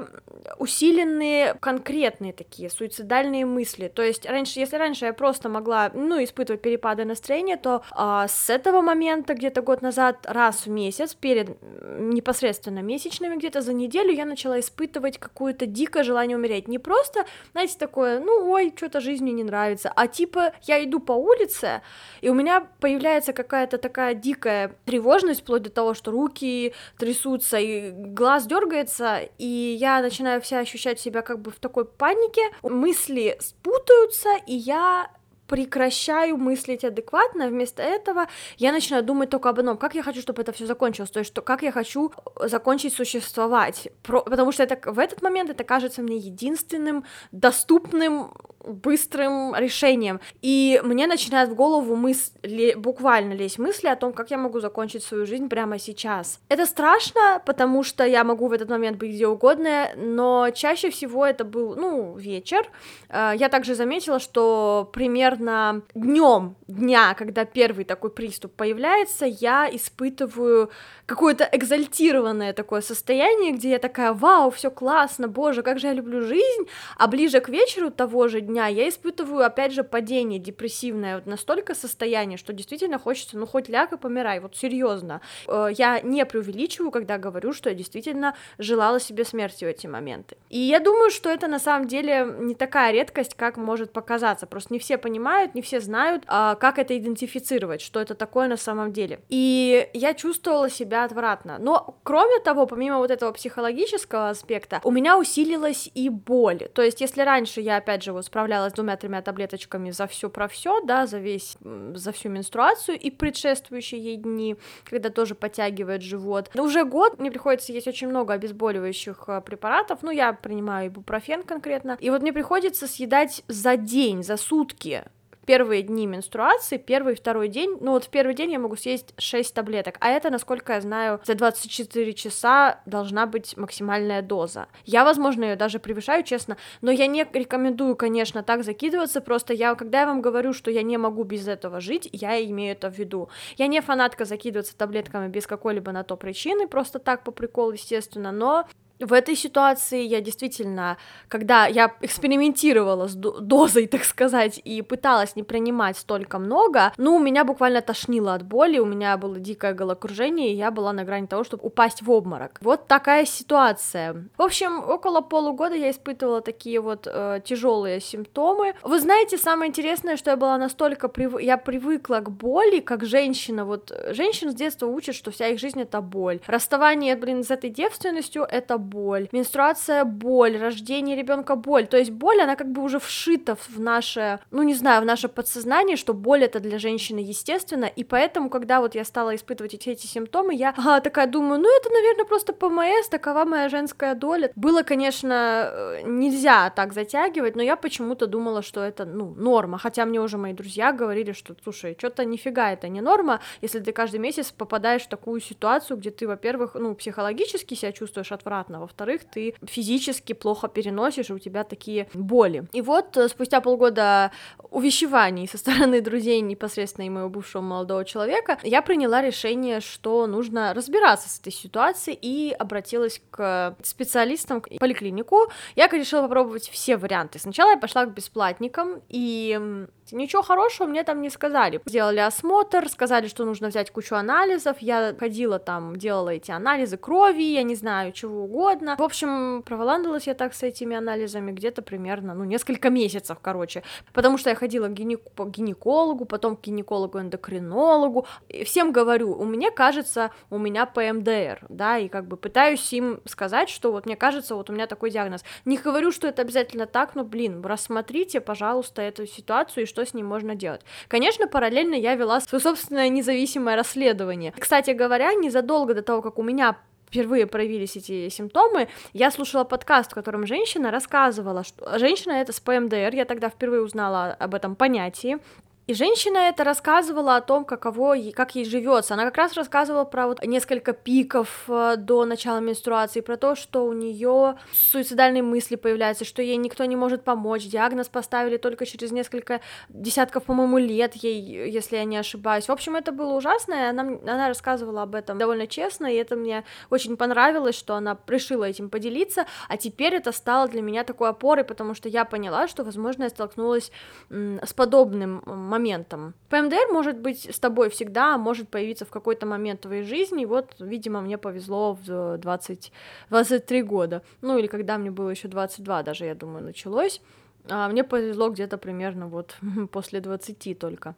усиленные 0.57 1.55
конкретные 1.55 2.33
такие 2.33 2.69
суицидальные 2.69 3.45
мысли. 3.45 3.87
То 3.87 4.01
есть 4.01 4.25
раньше, 4.25 4.59
если 4.59 4.75
раньше 4.75 5.05
я 5.05 5.13
просто 5.13 5.49
могла, 5.49 5.91
ну, 5.93 6.21
испытывать 6.23 6.61
перепады 6.61 7.05
настроения, 7.05 7.57
то 7.57 7.83
а, 7.91 8.27
с 8.27 8.49
этого 8.49 8.81
момента 8.81 9.33
где-то 9.33 9.61
год 9.61 9.81
назад 9.81 10.25
раз 10.27 10.65
в 10.65 10.69
месяц 10.69 11.13
перед 11.13 11.61
непосредственно 11.97 12.79
месячными 12.79 13.35
где-то 13.35 13.61
за 13.61 13.73
неделю 13.73 14.11
я 14.11 14.25
начала 14.25 14.59
испытывать 14.59 15.17
какое-то 15.17 15.65
дикое 15.65 16.03
желание 16.03 16.37
умереть. 16.37 16.67
Не 16.67 16.79
просто, 16.79 17.25
знаете, 17.53 17.77
такое, 17.77 18.19
ну, 18.19 18.51
ой, 18.51 18.73
что-то 18.75 18.99
жизнь 18.99 19.23
мне 19.23 19.33
не 19.33 19.43
нравится, 19.43 19.91
а 19.95 20.07
типа 20.07 20.53
я 20.63 20.83
иду 20.83 20.99
по 20.99 21.13
улице 21.13 21.81
и 22.21 22.29
у 22.29 22.33
меня 22.33 22.67
появляется 22.79 23.33
какая-то 23.33 23.77
такая 23.77 23.92
такая 23.93 24.15
дикая 24.15 24.75
тревожность, 24.85 25.41
вплоть 25.41 25.61
до 25.61 25.69
того, 25.69 25.93
что 25.93 26.09
руки 26.09 26.73
трясутся 26.97 27.59
и 27.59 27.91
глаз 27.91 28.47
дергается, 28.47 29.29
и 29.37 29.45
я 29.79 30.01
начинаю 30.01 30.41
вся 30.41 30.59
ощущать 30.59 30.99
себя 30.99 31.21
как 31.21 31.39
бы 31.39 31.51
в 31.51 31.59
такой 31.59 31.85
панике, 31.85 32.41
мысли 32.63 33.37
спутаются, 33.39 34.29
и 34.47 34.55
я 34.55 35.11
прекращаю 35.47 36.37
мыслить 36.37 36.83
адекватно, 36.83 37.47
вместо 37.47 37.81
этого 37.81 38.27
я 38.57 38.71
начинаю 38.71 39.03
думать 39.03 39.29
только 39.29 39.49
об 39.49 39.59
одном, 39.59 39.77
как 39.77 39.95
я 39.95 40.03
хочу, 40.03 40.21
чтобы 40.21 40.41
это 40.41 40.51
все 40.51 40.65
закончилось, 40.65 41.09
то 41.09 41.19
есть 41.19 41.31
что, 41.31 41.41
как 41.41 41.63
я 41.63 41.71
хочу 41.71 42.11
закончить 42.39 42.93
существовать, 42.93 43.89
Про, 44.03 44.21
потому 44.21 44.51
что 44.51 44.63
это, 44.63 44.79
в 44.91 44.99
этот 44.99 45.21
момент 45.21 45.49
это 45.49 45.63
кажется 45.63 46.01
мне 46.01 46.17
единственным 46.17 47.03
доступным 47.31 48.33
быстрым 48.63 49.55
решением. 49.55 50.19
И 50.41 50.81
мне 50.83 51.07
начинает 51.07 51.49
в 51.49 51.55
голову 51.55 51.95
мысли, 51.95 52.73
буквально 52.75 53.33
лезть 53.33 53.59
мысли 53.59 53.87
о 53.87 53.95
том, 53.95 54.13
как 54.13 54.31
я 54.31 54.37
могу 54.37 54.59
закончить 54.59 55.03
свою 55.03 55.25
жизнь 55.25 55.49
прямо 55.49 55.79
сейчас. 55.79 56.39
Это 56.49 56.65
страшно, 56.65 57.41
потому 57.45 57.83
что 57.83 58.05
я 58.05 58.23
могу 58.23 58.47
в 58.47 58.53
этот 58.53 58.69
момент 58.69 58.97
быть 58.97 59.13
где 59.13 59.27
угодно, 59.27 59.89
но 59.95 60.49
чаще 60.51 60.89
всего 60.89 61.25
это 61.25 61.43
был, 61.43 61.75
ну, 61.75 62.15
вечер. 62.15 62.69
Э, 63.09 63.33
я 63.35 63.49
также 63.49 63.75
заметила, 63.75 64.19
что 64.19 64.89
примерно 64.93 65.42
примерно 65.43 65.81
днем 65.93 66.55
дня, 66.67 67.13
когда 67.13 67.45
первый 67.45 67.85
такой 67.85 68.09
приступ 68.09 68.53
появляется, 68.55 69.25
я 69.25 69.69
испытываю 69.71 70.69
какое-то 71.05 71.47
экзальтированное 71.51 72.53
такое 72.53 72.81
состояние, 72.81 73.51
где 73.51 73.71
я 73.71 73.79
такая, 73.79 74.13
вау, 74.13 74.49
все 74.49 74.71
классно, 74.71 75.27
боже, 75.27 75.61
как 75.61 75.79
же 75.79 75.87
я 75.87 75.93
люблю 75.93 76.21
жизнь, 76.21 76.67
а 76.97 77.07
ближе 77.07 77.41
к 77.41 77.49
вечеру 77.49 77.91
того 77.91 78.27
же 78.27 78.41
дня 78.41 78.67
я 78.67 78.87
испытываю, 78.87 79.45
опять 79.45 79.73
же, 79.73 79.83
падение 79.83 80.39
депрессивное, 80.39 81.15
вот 81.15 81.25
настолько 81.25 81.75
состояние, 81.75 82.37
что 82.37 82.53
действительно 82.53 82.99
хочется, 82.99 83.37
ну, 83.37 83.45
хоть 83.45 83.69
ляг 83.69 83.93
и 83.93 83.97
помирай, 83.97 84.39
вот 84.39 84.55
серьезно. 84.55 85.21
Э, 85.47 85.67
я 85.77 85.99
не 86.01 86.25
преувеличиваю, 86.25 86.91
когда 86.91 87.17
говорю, 87.17 87.53
что 87.53 87.69
я 87.69 87.75
действительно 87.75 88.35
желала 88.57 88.99
себе 88.99 89.25
смерти 89.25 89.65
в 89.65 89.67
эти 89.67 89.87
моменты. 89.87 90.37
И 90.49 90.59
я 90.59 90.79
думаю, 90.79 91.11
что 91.11 91.29
это 91.29 91.47
на 91.47 91.59
самом 91.59 91.87
деле 91.87 92.25
не 92.39 92.55
такая 92.55 92.93
редкость, 92.93 93.35
как 93.35 93.57
может 93.57 93.91
показаться, 93.91 94.47
просто 94.47 94.73
не 94.73 94.79
все 94.79 94.97
понимают, 94.97 95.22
не 95.53 95.61
все 95.61 95.79
знают, 95.79 96.23
а, 96.27 96.55
как 96.55 96.79
это 96.79 96.97
идентифицировать, 96.97 97.81
что 97.81 97.99
это 97.99 98.15
такое 98.15 98.47
на 98.47 98.57
самом 98.57 98.93
деле. 98.93 99.19
И 99.29 99.89
я 99.93 100.13
чувствовала 100.13 100.69
себя 100.69 101.03
отвратно. 101.03 101.57
Но, 101.59 101.97
кроме 102.03 102.39
того, 102.39 102.65
помимо 102.65 102.97
вот 102.97 103.11
этого 103.11 103.31
психологического 103.31 104.29
аспекта, 104.29 104.79
у 104.83 104.91
меня 104.91 105.17
усилилась 105.17 105.89
и 105.93 106.09
боль. 106.09 106.67
То 106.73 106.81
есть, 106.81 107.01
если 107.01 107.21
раньше 107.21 107.61
я, 107.61 107.77
опять 107.77 108.03
же, 108.03 108.13
вот 108.13 108.25
справлялась 108.25 108.73
двумя-тремя 108.73 109.21
таблеточками 109.21 109.91
за 109.91 110.07
все 110.07 110.29
про 110.29 110.47
все, 110.47 110.81
да, 110.81 111.05
за 111.07 111.19
весь, 111.19 111.57
за 111.61 112.11
всю 112.11 112.29
менструацию 112.29 112.99
и 112.99 113.11
предшествующие 113.11 114.01
ей 114.01 114.17
дни, 114.17 114.55
когда 114.83 115.09
тоже 115.09 115.35
подтягивает 115.35 116.01
живот. 116.01 116.49
Уже 116.55 116.85
год 116.85 117.19
мне 117.19 117.31
приходится 117.31 117.73
есть 117.73 117.87
очень 117.87 118.07
много 118.07 118.33
обезболивающих 118.33 119.23
э, 119.27 119.41
препаратов, 119.41 119.99
ну, 120.01 120.11
я 120.11 120.33
принимаю 120.33 120.87
ибупрофен 120.87 121.43
конкретно, 121.43 121.97
и 121.99 122.09
вот 122.09 122.21
мне 122.21 122.33
приходится 122.33 122.87
съедать 122.87 123.43
за 123.47 123.77
день, 123.77 124.23
за 124.23 124.37
сутки 124.37 125.03
первые 125.45 125.81
дни 125.81 126.07
менструации, 126.07 126.77
первый 126.77 127.13
и 127.13 127.15
второй 127.15 127.47
день, 127.47 127.77
ну 127.81 127.91
вот 127.91 128.05
в 128.05 128.09
первый 128.09 128.35
день 128.35 128.51
я 128.51 128.59
могу 128.59 128.75
съесть 128.75 129.13
6 129.17 129.53
таблеток, 129.53 129.97
а 129.99 130.09
это, 130.09 130.29
насколько 130.29 130.73
я 130.73 130.81
знаю, 130.81 131.19
за 131.23 131.35
24 131.35 132.13
часа 132.13 132.79
должна 132.85 133.25
быть 133.25 133.57
максимальная 133.57 134.21
доза. 134.21 134.67
Я, 134.85 135.03
возможно, 135.03 135.43
ее 135.43 135.55
даже 135.55 135.79
превышаю, 135.79 136.23
честно, 136.23 136.57
но 136.81 136.91
я 136.91 137.07
не 137.07 137.27
рекомендую, 137.31 137.95
конечно, 137.95 138.43
так 138.43 138.63
закидываться, 138.63 139.21
просто 139.21 139.53
я, 139.53 139.75
когда 139.75 140.01
я 140.01 140.07
вам 140.07 140.21
говорю, 140.21 140.53
что 140.53 140.71
я 140.71 140.83
не 140.83 140.97
могу 140.97 141.23
без 141.23 141.47
этого 141.47 141.79
жить, 141.79 142.09
я 142.11 142.43
имею 142.43 142.73
это 142.73 142.89
в 142.89 142.97
виду. 142.97 143.29
Я 143.57 143.67
не 143.67 143.81
фанатка 143.81 144.25
закидываться 144.25 144.77
таблетками 144.77 145.27
без 145.27 145.47
какой-либо 145.47 145.91
на 145.91 146.03
то 146.03 146.15
причины, 146.15 146.67
просто 146.67 146.99
так 146.99 147.23
по 147.23 147.31
приколу, 147.31 147.71
естественно, 147.71 148.31
но 148.31 148.65
в 149.03 149.13
этой 149.13 149.35
ситуации 149.35 150.03
я 150.03 150.21
действительно, 150.21 150.97
когда 151.27 151.65
я 151.65 151.95
экспериментировала 152.01 153.07
с 153.07 153.15
дозой, 153.15 153.87
так 153.87 154.03
сказать, 154.03 154.61
и 154.63 154.81
пыталась 154.81 155.35
не 155.35 155.43
принимать 155.43 155.97
столько 155.97 156.39
много, 156.39 156.93
ну, 156.97 157.19
меня 157.19 157.43
буквально 157.43 157.81
тошнило 157.81 158.33
от 158.33 158.43
боли, 158.43 158.79
у 158.79 158.85
меня 158.85 159.17
было 159.17 159.39
дикое 159.39 159.73
головокружение, 159.73 160.51
и 160.51 160.55
я 160.55 160.71
была 160.71 160.93
на 160.93 161.03
грани 161.03 161.27
того, 161.27 161.43
чтобы 161.43 161.65
упасть 161.65 162.01
в 162.01 162.11
обморок. 162.11 162.59
Вот 162.61 162.87
такая 162.87 163.25
ситуация. 163.25 164.25
В 164.37 164.41
общем, 164.41 164.79
около 164.79 165.21
полугода 165.21 165.75
я 165.75 165.91
испытывала 165.91 166.41
такие 166.41 166.79
вот 166.79 167.07
э, 167.07 167.41
тяжелые 167.43 167.99
симптомы. 167.99 168.75
Вы 168.83 168.99
знаете, 168.99 169.37
самое 169.37 169.69
интересное, 169.69 170.17
что 170.17 170.31
я 170.31 170.37
была 170.37 170.57
настолько 170.57 171.07
прив... 171.07 171.39
я 171.39 171.57
привыкла 171.57 172.19
к 172.19 172.29
боли, 172.29 172.79
как 172.79 173.05
женщина. 173.05 173.65
Вот 173.65 173.91
женщин 174.09 174.51
с 174.51 174.55
детства 174.55 174.87
учат, 174.87 175.15
что 175.15 175.31
вся 175.31 175.47
их 175.47 175.59
жизнь 175.59 175.81
это 175.81 176.01
боль. 176.01 176.39
Расставание, 176.47 177.15
блин, 177.15 177.43
с 177.43 177.51
этой 177.51 177.69
девственностью 177.69 178.43
это 178.43 178.77
боль, 178.77 178.92
менструация 179.31 180.05
боль, 180.05 180.57
рождение 180.57 181.15
ребенка 181.15 181.55
боль. 181.55 181.87
То 181.87 181.97
есть 181.97 182.11
боль, 182.11 182.41
она 182.41 182.55
как 182.55 182.71
бы 182.71 182.81
уже 182.81 182.99
вшита 182.99 183.55
в 183.55 183.79
наше, 183.79 184.39
ну 184.51 184.63
не 184.63 184.73
знаю, 184.73 185.01
в 185.01 185.05
наше 185.05 185.27
подсознание, 185.27 185.97
что 185.97 186.13
боль 186.13 186.43
это 186.43 186.59
для 186.59 186.79
женщины 186.79 187.19
естественно, 187.19 187.85
и 187.85 188.03
поэтому, 188.03 188.49
когда 188.49 188.81
вот 188.81 188.95
я 188.95 189.03
стала 189.03 189.35
испытывать 189.35 189.73
эти, 189.73 189.89
эти 189.89 190.07
симптомы, 190.07 190.55
я 190.55 190.73
ага, 190.77 190.99
такая 190.99 191.27
думаю, 191.27 191.59
ну 191.59 191.77
это, 191.77 191.89
наверное, 191.89 192.25
просто 192.25 192.53
ПМС, 192.53 193.07
такова 193.09 193.45
моя 193.45 193.69
женская 193.69 194.15
доля. 194.15 194.51
Было, 194.55 194.83
конечно, 194.83 195.69
э, 195.71 196.01
нельзя 196.05 196.69
так 196.69 196.93
затягивать, 196.93 197.55
но 197.55 197.61
я 197.61 197.75
почему-то 197.75 198.27
думала, 198.27 198.61
что 198.61 198.81
это, 198.81 199.05
ну, 199.05 199.33
норма, 199.35 199.77
хотя 199.77 200.05
мне 200.05 200.19
уже 200.21 200.37
мои 200.37 200.53
друзья 200.53 200.91
говорили, 200.91 201.31
что, 201.31 201.55
слушай, 201.63 201.95
что-то 201.97 202.25
нифига 202.25 202.71
это 202.71 202.87
не 202.87 203.01
норма, 203.01 203.39
если 203.61 203.79
ты 203.79 203.91
каждый 203.91 204.19
месяц 204.19 204.51
попадаешь 204.51 205.03
в 205.03 205.09
такую 205.09 205.41
ситуацию, 205.41 205.97
где 205.97 206.11
ты, 206.11 206.27
во-первых, 206.27 206.75
ну, 206.75 206.95
психологически 206.95 207.73
себя 207.73 207.91
чувствуешь 207.91 208.31
отвратно, 208.31 208.72
приятно, 208.73 208.79
во-вторых, 208.79 209.21
ты 209.33 209.55
физически 209.65 210.33
плохо 210.33 210.67
переносишь, 210.67 211.31
у 211.31 211.39
тебя 211.39 211.63
такие 211.63 212.07
боли. 212.13 212.63
И 212.73 212.81
вот 212.81 213.17
э, 213.17 213.29
спустя 213.29 213.61
полгода 213.61 214.31
увещеваний 214.71 215.47
со 215.47 215.57
стороны 215.57 216.01
друзей 216.01 216.41
непосредственно 216.41 217.05
и 217.05 217.09
моего 217.09 217.29
бывшего 217.29 217.61
молодого 217.61 218.05
человека, 218.05 218.57
я 218.63 218.81
приняла 218.81 219.21
решение, 219.21 219.79
что 219.79 220.27
нужно 220.27 220.73
разбираться 220.73 221.29
с 221.29 221.39
этой 221.39 221.51
ситуацией 221.51 222.17
и 222.21 222.55
обратилась 222.59 223.21
к 223.31 223.75
специалистам, 223.83 224.61
в 224.61 224.79
поликлинику. 224.79 225.47
Я 225.75 225.87
решила 225.87 226.21
попробовать 226.23 226.69
все 226.69 226.97
варианты. 226.97 227.39
Сначала 227.39 227.71
я 227.71 227.77
пошла 227.77 228.05
к 228.05 228.13
бесплатникам, 228.13 229.01
и 229.09 229.87
Ничего 230.11 230.41
хорошего 230.41 230.87
мне 230.87 231.03
там 231.03 231.21
не 231.21 231.29
сказали. 231.29 231.81
Сделали 231.85 232.19
осмотр, 232.19 232.89
сказали, 232.89 233.27
что 233.27 233.45
нужно 233.45 233.69
взять 233.69 233.91
кучу 233.91 234.15
анализов. 234.15 234.77
Я 234.79 235.15
ходила 235.17 235.59
там, 235.59 235.95
делала 235.95 236.29
эти 236.29 236.51
анализы 236.51 236.97
крови, 236.97 237.43
я 237.43 237.63
не 237.63 237.75
знаю, 237.75 238.11
чего 238.11 238.43
угодно. 238.43 238.95
В 238.97 239.03
общем, 239.03 239.63
проволандалась 239.63 240.27
я 240.27 240.33
так 240.33 240.53
с 240.53 240.63
этими 240.63 240.95
анализами 240.95 241.51
где-то 241.51 241.81
примерно, 241.81 242.33
ну, 242.33 242.43
несколько 242.43 242.89
месяцев, 242.89 243.37
короче. 243.41 243.83
Потому 244.13 244.37
что 244.37 244.49
я 244.49 244.55
ходила 244.55 244.87
к, 244.87 244.91
гинек- 244.91 245.29
к 245.35 245.49
гинекологу, 245.49 246.25
потом 246.25 246.55
к 246.55 246.61
гинекологу-эндокринологу. 246.61 248.27
И 248.49 248.63
всем 248.63 248.91
говорю, 248.91 249.31
у 249.31 249.45
меня 249.45 249.71
кажется, 249.71 250.31
у 250.49 250.57
меня 250.57 250.85
ПМДР, 250.85 251.65
да, 251.69 251.97
и 251.97 252.07
как 252.09 252.27
бы 252.27 252.37
пытаюсь 252.37 252.91
им 252.93 253.21
сказать, 253.25 253.69
что 253.69 253.91
вот 253.91 254.05
мне 254.05 254.15
кажется, 254.15 254.55
вот 254.55 254.69
у 254.69 254.73
меня 254.73 254.87
такой 254.87 255.11
диагноз. 255.11 255.43
Не 255.65 255.77
говорю, 255.77 256.11
что 256.11 256.27
это 256.27 256.41
обязательно 256.41 256.85
так, 256.85 257.15
но, 257.15 257.23
блин, 257.23 257.63
рассмотрите, 257.65 258.41
пожалуйста, 258.41 259.01
эту 259.01 259.25
ситуацию 259.25 259.83
и 259.83 259.87
что 259.93 260.03
с 260.03 260.15
ним 260.15 260.25
можно 260.25 260.55
делать. 260.55 260.81
Конечно, 261.07 261.47
параллельно 261.47 261.93
я 261.93 262.15
вела 262.15 262.41
свое 262.41 262.61
собственное 262.61 263.09
независимое 263.09 263.75
расследование. 263.75 264.51
Кстати 264.57 264.89
говоря, 264.91 265.33
незадолго 265.35 265.93
до 265.93 266.01
того, 266.01 266.23
как 266.23 266.39
у 266.39 266.43
меня 266.43 266.77
впервые 267.07 267.45
проявились 267.45 267.95
эти 267.95 268.27
симптомы, 268.29 268.87
я 269.13 269.29
слушала 269.29 269.65
подкаст, 269.65 270.11
в 270.11 270.15
котором 270.15 270.47
женщина 270.47 270.89
рассказывала, 270.89 271.63
что 271.63 271.99
женщина 271.99 272.31
это 272.31 272.51
с 272.53 272.59
ПМДР, 272.59 273.13
я 273.13 273.25
тогда 273.25 273.49
впервые 273.49 273.83
узнала 273.83 274.35
об 274.39 274.55
этом 274.55 274.75
понятии, 274.75 275.37
и 275.85 275.93
женщина 275.93 276.37
это 276.37 276.63
рассказывала 276.63 277.35
о 277.35 277.41
том, 277.41 277.65
каково, 277.65 278.15
как 278.33 278.55
ей 278.55 278.63
живется. 278.63 279.15
Она 279.15 279.25
как 279.25 279.35
раз 279.35 279.53
рассказывала 279.53 280.05
про 280.05 280.27
вот 280.27 280.41
несколько 280.45 280.93
пиков 280.93 281.65
э, 281.67 281.95
до 281.97 282.23
начала 282.23 282.59
менструации, 282.59 283.19
про 283.19 283.35
то, 283.35 283.55
что 283.55 283.85
у 283.85 283.91
нее 283.91 284.55
суицидальные 284.71 285.43
мысли 285.43 285.75
появляются, 285.75 286.23
что 286.23 286.41
ей 286.41 286.55
никто 286.55 286.85
не 286.85 286.95
может 286.95 287.23
помочь. 287.23 287.65
Диагноз 287.65 288.07
поставили 288.07 288.55
только 288.55 288.85
через 288.85 289.11
несколько 289.11 289.59
десятков, 289.89 290.43
по-моему, 290.43 290.77
лет 290.77 291.15
ей, 291.15 291.69
если 291.69 291.97
я 291.97 292.05
не 292.05 292.15
ошибаюсь. 292.15 292.69
В 292.69 292.71
общем, 292.71 292.95
это 292.95 293.11
было 293.11 293.33
ужасно, 293.33 293.73
и 293.73 293.83
она, 293.89 294.03
она 294.03 294.47
рассказывала 294.47 295.01
об 295.01 295.15
этом 295.15 295.37
довольно 295.37 295.67
честно, 295.67 296.05
и 296.05 296.15
это 296.15 296.37
мне 296.37 296.63
очень 296.91 297.17
понравилось, 297.17 297.75
что 297.75 297.95
она 297.95 298.17
решила 298.27 298.63
этим 298.63 298.89
поделиться, 298.89 299.47
а 299.67 299.75
теперь 299.75 300.15
это 300.15 300.31
стало 300.31 300.69
для 300.69 300.81
меня 300.81 301.03
такой 301.03 301.29
опорой, 301.29 301.65
потому 301.65 301.93
что 301.93 302.07
я 302.07 302.23
поняла, 302.23 302.69
что, 302.69 302.85
возможно, 302.85 303.23
я 303.23 303.29
столкнулась 303.29 303.91
с 304.29 304.73
подобным 304.73 305.43
моментом. 305.73 306.33
ПМДР 306.49 306.91
может 306.91 307.17
быть 307.17 307.49
с 307.49 307.59
тобой 307.59 307.89
всегда, 307.89 308.37
может 308.37 308.69
появиться 308.69 309.05
в 309.05 309.09
какой-то 309.09 309.45
момент 309.45 309.81
твоей 309.81 310.03
жизни, 310.03 310.45
вот, 310.45 310.75
видимо, 310.79 311.21
мне 311.21 311.37
повезло 311.37 311.97
в 312.05 312.37
20, 312.37 312.91
23 313.29 313.83
года, 313.83 314.21
ну 314.41 314.57
или 314.57 314.67
когда 314.67 314.97
мне 314.97 315.09
было 315.09 315.31
еще 315.31 315.47
22 315.47 316.03
даже, 316.03 316.25
я 316.25 316.35
думаю, 316.35 316.63
началось, 316.63 317.21
а 317.69 317.89
мне 317.89 318.03
повезло 318.03 318.49
где-то 318.49 318.77
примерно 318.77 319.27
вот 319.27 319.57
после 319.91 320.19
20 320.19 320.77
только. 320.79 321.15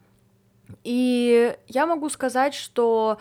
И 0.84 1.54
я 1.68 1.86
могу 1.86 2.08
сказать, 2.08 2.54
что 2.54 3.18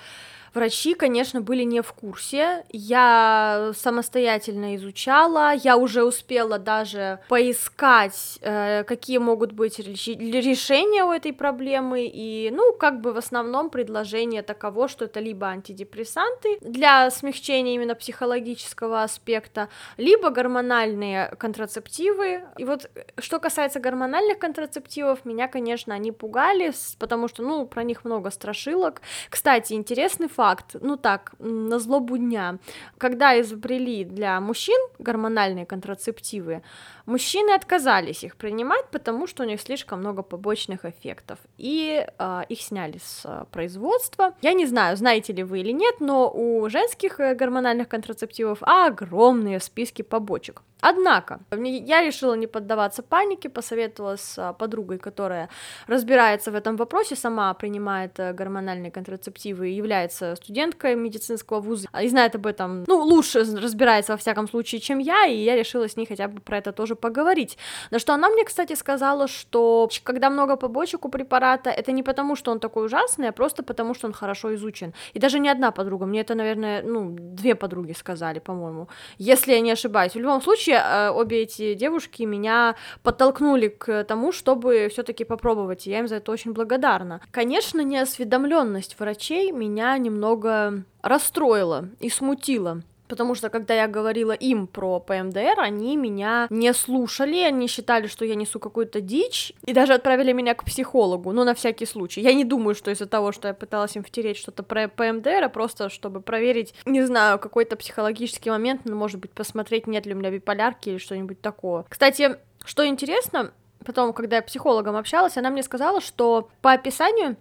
Врачи, 0.56 0.94
конечно, 0.94 1.42
были 1.42 1.64
не 1.64 1.82
в 1.82 1.92
курсе. 1.92 2.64
Я 2.72 3.72
самостоятельно 3.76 4.78
изучала, 4.78 5.54
я 5.54 5.76
уже 5.76 6.06
успела 6.06 6.58
даже 6.58 7.20
поискать, 7.28 8.40
э, 8.40 8.86
какие 8.86 9.18
могут 9.18 9.52
быть 9.52 9.80
решения 9.80 11.04
у 11.04 11.12
этой 11.12 11.34
проблемы. 11.34 12.06
И, 12.06 12.52
ну, 12.52 12.72
как 12.72 13.02
бы 13.02 13.12
в 13.12 13.18
основном 13.18 13.70
предложение 13.70 14.44
таково, 14.44 14.88
что 14.88 15.04
это 15.04 15.20
либо 15.20 15.48
антидепрессанты 15.48 16.58
для 16.62 17.12
смягчения 17.12 17.76
именно 17.76 17.94
психологического 17.94 19.04
аспекта, 19.04 19.68
либо 19.98 20.30
гормональные 20.30 21.36
контрацептивы. 21.38 22.44
И 22.58 22.64
вот 22.64 22.90
что 23.18 23.40
касается 23.40 23.82
гормональных 23.82 24.40
контрацептивов, 24.40 25.26
меня, 25.26 25.50
конечно, 25.50 25.94
они 25.94 26.14
пугали, 26.14 26.72
потому 26.98 27.28
что, 27.28 27.44
ну, 27.44 27.66
про 27.66 27.84
них 27.84 28.06
много 28.06 28.32
страшилок. 28.32 29.02
Кстати, 29.30 29.74
интересный 29.74 30.30
факт 30.30 30.45
факт, 30.46 30.76
ну 30.82 30.98
так, 30.98 31.34
на 31.40 31.80
злобу 31.80 32.18
дня. 32.18 32.58
Когда 32.98 33.40
изобрели 33.40 34.04
для 34.04 34.40
мужчин 34.40 34.80
гормональные 35.00 35.66
контрацептивы, 35.66 36.62
мужчины 37.06 37.56
отказались 37.56 38.24
их 38.24 38.36
принимать, 38.36 38.86
потому 38.92 39.28
что 39.28 39.44
у 39.44 39.48
них 39.48 39.62
слишком 39.62 40.00
много 40.00 40.22
побочных 40.22 40.86
эффектов, 40.86 41.40
и 41.58 42.06
э, 42.20 42.42
их 42.50 42.62
сняли 42.62 43.00
с 43.04 43.48
производства. 43.52 44.34
Я 44.42 44.54
не 44.54 44.68
знаю, 44.68 44.98
знаете 44.98 45.34
ли 45.34 45.44
вы 45.44 45.60
или 45.60 45.74
нет, 45.74 45.96
но 46.00 46.32
у 46.32 46.70
женских 46.70 47.20
э, 47.20 47.34
гормональных 47.34 47.88
контрацептивов 47.88 48.60
огромные 48.62 49.60
списки 49.60 50.04
побочек. 50.04 50.62
Однако, 50.82 51.40
я 51.52 52.04
решила 52.04 52.36
не 52.36 52.48
поддаваться 52.48 53.02
панике, 53.02 53.50
посоветовала 53.50 54.18
с 54.18 54.38
а, 54.38 54.54
подругой, 54.54 55.00
которая 55.00 55.50
разбирается 55.88 56.52
в 56.52 56.56
этом 56.56 56.76
вопросе, 56.76 57.16
сама 57.16 57.54
принимает 57.54 58.20
э, 58.20 58.34
гормональные 58.34 58.92
контрацептивы, 58.92 59.68
является 59.68 60.36
студенткой 60.36 60.96
медицинского 60.96 61.60
вуза 61.60 61.88
и 62.02 62.08
знает 62.08 62.36
об 62.36 62.46
этом, 62.46 62.84
ну, 62.88 63.00
лучше 63.00 63.40
разбирается 63.40 64.12
во 64.12 64.18
всяком 64.18 64.48
случае, 64.48 64.80
чем 64.82 65.00
я, 65.00 65.26
и 65.26 65.36
я 65.36 65.56
решила 65.56 65.88
с 65.88 65.96
ней 65.98 66.06
хотя 66.06 66.28
бы 66.28 66.40
про 66.42 66.58
это 66.58 66.72
тоже 66.72 66.96
поговорить. 66.96 67.58
На 67.90 67.98
что 67.98 68.14
она 68.14 68.30
мне, 68.30 68.44
кстати, 68.44 68.74
сказала, 68.76 69.28
что 69.28 69.90
когда 70.04 70.30
много 70.30 70.56
побочек 70.56 71.06
у 71.06 71.10
препарата, 71.10 71.70
это 71.70 71.92
не 71.94 72.04
потому, 72.04 72.36
что 72.36 72.52
он 72.52 72.60
такой 72.60 72.86
ужасный, 72.86 73.30
а 73.30 73.32
просто 73.32 73.64
потому, 73.64 73.94
что 73.96 74.08
он 74.08 74.14
хорошо 74.14 74.54
изучен. 74.54 74.94
И 75.14 75.20
даже 75.20 75.40
не 75.40 75.50
одна 75.50 75.72
подруга, 75.72 76.06
мне 76.06 76.22
это, 76.22 76.36
наверное, 76.36 76.84
ну, 76.84 77.16
две 77.18 77.56
подруги 77.56 77.94
сказали, 77.94 78.40
по-моему, 78.40 78.88
если 79.18 79.54
я 79.54 79.62
не 79.62 79.72
ошибаюсь. 79.72 80.14
В 80.14 80.20
любом 80.20 80.42
случае, 80.42 80.65
Э, 80.74 81.10
обе 81.10 81.44
эти 81.44 81.74
девушки 81.74 82.24
меня 82.24 82.76
подтолкнули 83.04 83.68
к 83.68 84.04
тому, 84.04 84.32
чтобы 84.32 84.88
все-таки 84.92 85.24
попробовать, 85.24 85.88
и 85.88 85.92
я 85.92 86.00
им 86.00 86.08
за 86.08 86.16
это 86.16 86.32
очень 86.32 86.54
благодарна. 86.54 87.22
Конечно, 87.32 87.82
неосведомленность 87.82 89.00
врачей 89.00 89.52
меня 89.52 89.98
немного 89.98 90.84
расстроила 91.02 91.90
и 92.00 92.10
смутила. 92.10 92.82
Потому 93.08 93.36
что, 93.36 93.50
когда 93.50 93.74
я 93.74 93.88
говорила 93.88 94.32
им 94.32 94.68
про 94.68 95.00
ПМДР, 95.00 95.60
они 95.60 95.96
меня 95.96 96.48
не 96.50 96.74
слушали, 96.74 97.40
они 97.40 97.68
считали, 97.68 98.08
что 98.08 98.26
я 98.26 98.36
несу 98.36 98.60
какую-то 98.60 99.02
дичь, 99.02 99.54
и 99.66 99.74
даже 99.74 99.94
отправили 99.94 100.32
меня 100.32 100.56
к 100.56 100.64
психологу, 100.64 101.32
ну, 101.32 101.44
на 101.44 101.54
всякий 101.54 101.86
случай. 101.86 102.22
Я 102.22 102.34
не 102.34 102.44
думаю, 102.44 102.76
что 102.76 102.92
из-за 102.92 103.06
того, 103.06 103.32
что 103.32 103.48
я 103.48 103.54
пыталась 103.54 103.96
им 103.96 104.04
втереть 104.04 104.38
что-то 104.38 104.64
про 104.64 104.88
ПМДР, 104.88 105.44
а 105.44 105.50
просто 105.50 105.90
чтобы 105.90 106.22
проверить, 106.22 106.74
не 106.86 107.04
знаю, 107.04 107.40
какой-то 107.40 107.76
психологический 107.76 108.50
момент, 108.50 108.82
ну, 108.86 108.96
может 108.96 109.20
быть, 109.20 109.32
посмотреть, 109.32 109.88
нет 109.88 110.06
ли 110.06 110.14
у 110.14 110.18
меня 110.18 110.32
биполярки 110.32 110.90
или 110.90 110.98
что-нибудь 110.98 111.42
такого. 111.42 111.86
Кстати, 111.90 112.38
что 112.64 112.86
интересно, 112.88 113.52
потом, 113.86 114.14
когда 114.14 114.38
я 114.38 114.42
психологом 114.42 114.96
общалась, 114.96 115.38
она 115.38 115.50
мне 115.50 115.64
сказала, 115.64 116.02
что 116.02 116.50
по 116.62 116.74
описанию 116.74 117.38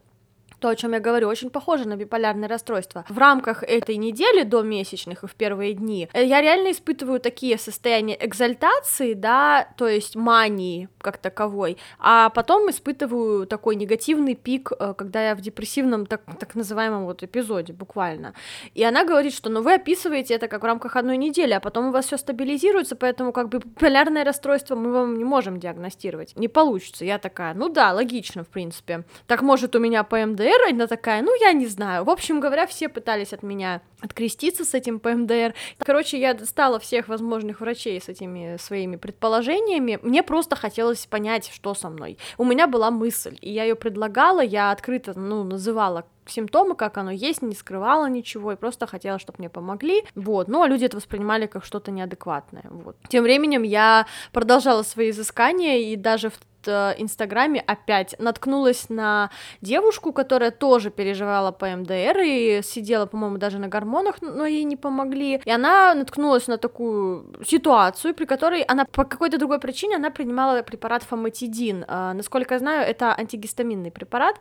то, 0.64 0.70
о 0.70 0.76
чем 0.76 0.94
я 0.94 1.00
говорю, 1.00 1.28
очень 1.28 1.50
похоже 1.50 1.86
на 1.86 1.94
биполярное 1.94 2.48
расстройство. 2.48 3.04
В 3.10 3.18
рамках 3.18 3.62
этой 3.62 3.98
недели 3.98 4.44
до 4.44 4.62
месячных 4.62 5.22
и 5.22 5.26
в 5.26 5.34
первые 5.34 5.74
дни 5.74 6.08
э, 6.14 6.24
я 6.24 6.40
реально 6.40 6.70
испытываю 6.70 7.20
такие 7.20 7.58
состояния 7.58 8.16
экзальтации, 8.18 9.12
да, 9.12 9.68
то 9.76 9.86
есть 9.86 10.16
мании 10.16 10.88
как 11.02 11.18
таковой, 11.18 11.76
а 11.98 12.30
потом 12.30 12.70
испытываю 12.70 13.46
такой 13.46 13.76
негативный 13.76 14.34
пик, 14.34 14.72
э, 14.72 14.94
когда 14.96 15.28
я 15.28 15.34
в 15.34 15.42
депрессивном 15.42 16.06
так, 16.06 16.22
так 16.40 16.54
называемом 16.54 17.04
вот 17.04 17.22
эпизоде 17.22 17.74
буквально. 17.74 18.32
И 18.72 18.82
она 18.82 19.04
говорит, 19.04 19.34
что 19.34 19.50
ну 19.50 19.60
вы 19.60 19.74
описываете 19.74 20.32
это 20.32 20.48
как 20.48 20.62
в 20.62 20.64
рамках 20.64 20.96
одной 20.96 21.18
недели, 21.18 21.52
а 21.52 21.60
потом 21.60 21.88
у 21.88 21.90
вас 21.90 22.06
все 22.06 22.16
стабилизируется, 22.16 22.96
поэтому 22.96 23.32
как 23.32 23.50
бы 23.50 23.58
биполярное 23.58 24.24
расстройство 24.24 24.76
мы 24.76 24.92
вам 24.92 25.18
не 25.18 25.24
можем 25.24 25.60
диагностировать. 25.60 26.34
Не 26.36 26.48
получится. 26.48 27.04
Я 27.04 27.18
такая, 27.18 27.52
ну 27.52 27.68
да, 27.68 27.92
логично, 27.92 28.44
в 28.44 28.48
принципе. 28.48 29.04
Так 29.26 29.42
может 29.42 29.76
у 29.76 29.78
меня 29.78 30.04
ПМДР, 30.04 30.53
ПМДР, 30.54 30.74
она 30.74 30.86
такая, 30.86 31.22
ну, 31.22 31.34
я 31.40 31.52
не 31.52 31.66
знаю. 31.66 32.04
В 32.04 32.10
общем 32.10 32.40
говоря, 32.40 32.66
все 32.66 32.88
пытались 32.88 33.32
от 33.32 33.42
меня 33.42 33.80
откреститься 34.00 34.64
с 34.64 34.74
этим 34.74 35.00
ПМДР. 35.00 35.54
Короче, 35.78 36.18
я 36.18 36.34
достала 36.34 36.78
всех 36.78 37.08
возможных 37.08 37.60
врачей 37.60 38.00
с 38.00 38.08
этими 38.08 38.56
своими 38.58 38.96
предположениями. 38.96 39.98
Мне 40.02 40.22
просто 40.22 40.56
хотелось 40.56 41.06
понять, 41.06 41.50
что 41.52 41.74
со 41.74 41.88
мной. 41.88 42.18
У 42.38 42.44
меня 42.44 42.66
была 42.66 42.90
мысль, 42.90 43.38
и 43.40 43.50
я 43.50 43.64
ее 43.64 43.74
предлагала, 43.76 44.40
я 44.40 44.70
открыто, 44.70 45.18
ну, 45.18 45.44
называла 45.44 46.04
симптомы, 46.26 46.74
как 46.74 46.96
оно 46.96 47.10
есть, 47.10 47.42
не 47.42 47.54
скрывала 47.54 48.08
ничего, 48.08 48.52
и 48.52 48.56
просто 48.56 48.86
хотела, 48.86 49.18
чтобы 49.18 49.36
мне 49.40 49.50
помогли, 49.50 50.04
вот, 50.14 50.48
ну, 50.48 50.62
а 50.62 50.68
люди 50.68 50.86
это 50.86 50.96
воспринимали 50.96 51.46
как 51.46 51.66
что-то 51.66 51.90
неадекватное, 51.90 52.64
вот. 52.70 52.96
Тем 53.08 53.24
временем 53.24 53.62
я 53.62 54.06
продолжала 54.32 54.82
свои 54.84 55.10
изыскания, 55.10 55.76
и 55.76 55.96
даже 55.96 56.30
в 56.30 56.38
Э, 56.68 56.94
Инстаграме 56.98 57.60
опять 57.60 58.14
наткнулась 58.18 58.88
на 58.88 59.30
девушку, 59.60 60.12
которая 60.12 60.50
тоже 60.50 60.90
переживала 60.90 61.52
по 61.52 61.66
МДР 61.66 62.18
и 62.24 62.60
сидела, 62.62 63.06
по-моему, 63.06 63.38
даже 63.38 63.58
на 63.58 63.68
гормонах, 63.68 64.16
но 64.20 64.46
ей 64.46 64.64
не 64.64 64.76
помогли. 64.76 65.40
И 65.44 65.50
она 65.50 65.94
наткнулась 65.94 66.48
на 66.48 66.58
такую 66.58 67.26
ситуацию, 67.44 68.14
при 68.14 68.24
которой 68.24 68.62
она 68.62 68.84
по 68.84 69.04
какой-то 69.04 69.38
другой 69.38 69.58
причине 69.60 69.96
она 69.96 70.10
принимала 70.10 70.62
препарат 70.62 71.02
фаматидин. 71.02 71.84
Э, 71.88 72.12
насколько 72.12 72.54
я 72.54 72.58
знаю, 72.58 72.86
это 72.86 73.14
антигистаминный 73.16 73.90
препарат, 73.90 74.36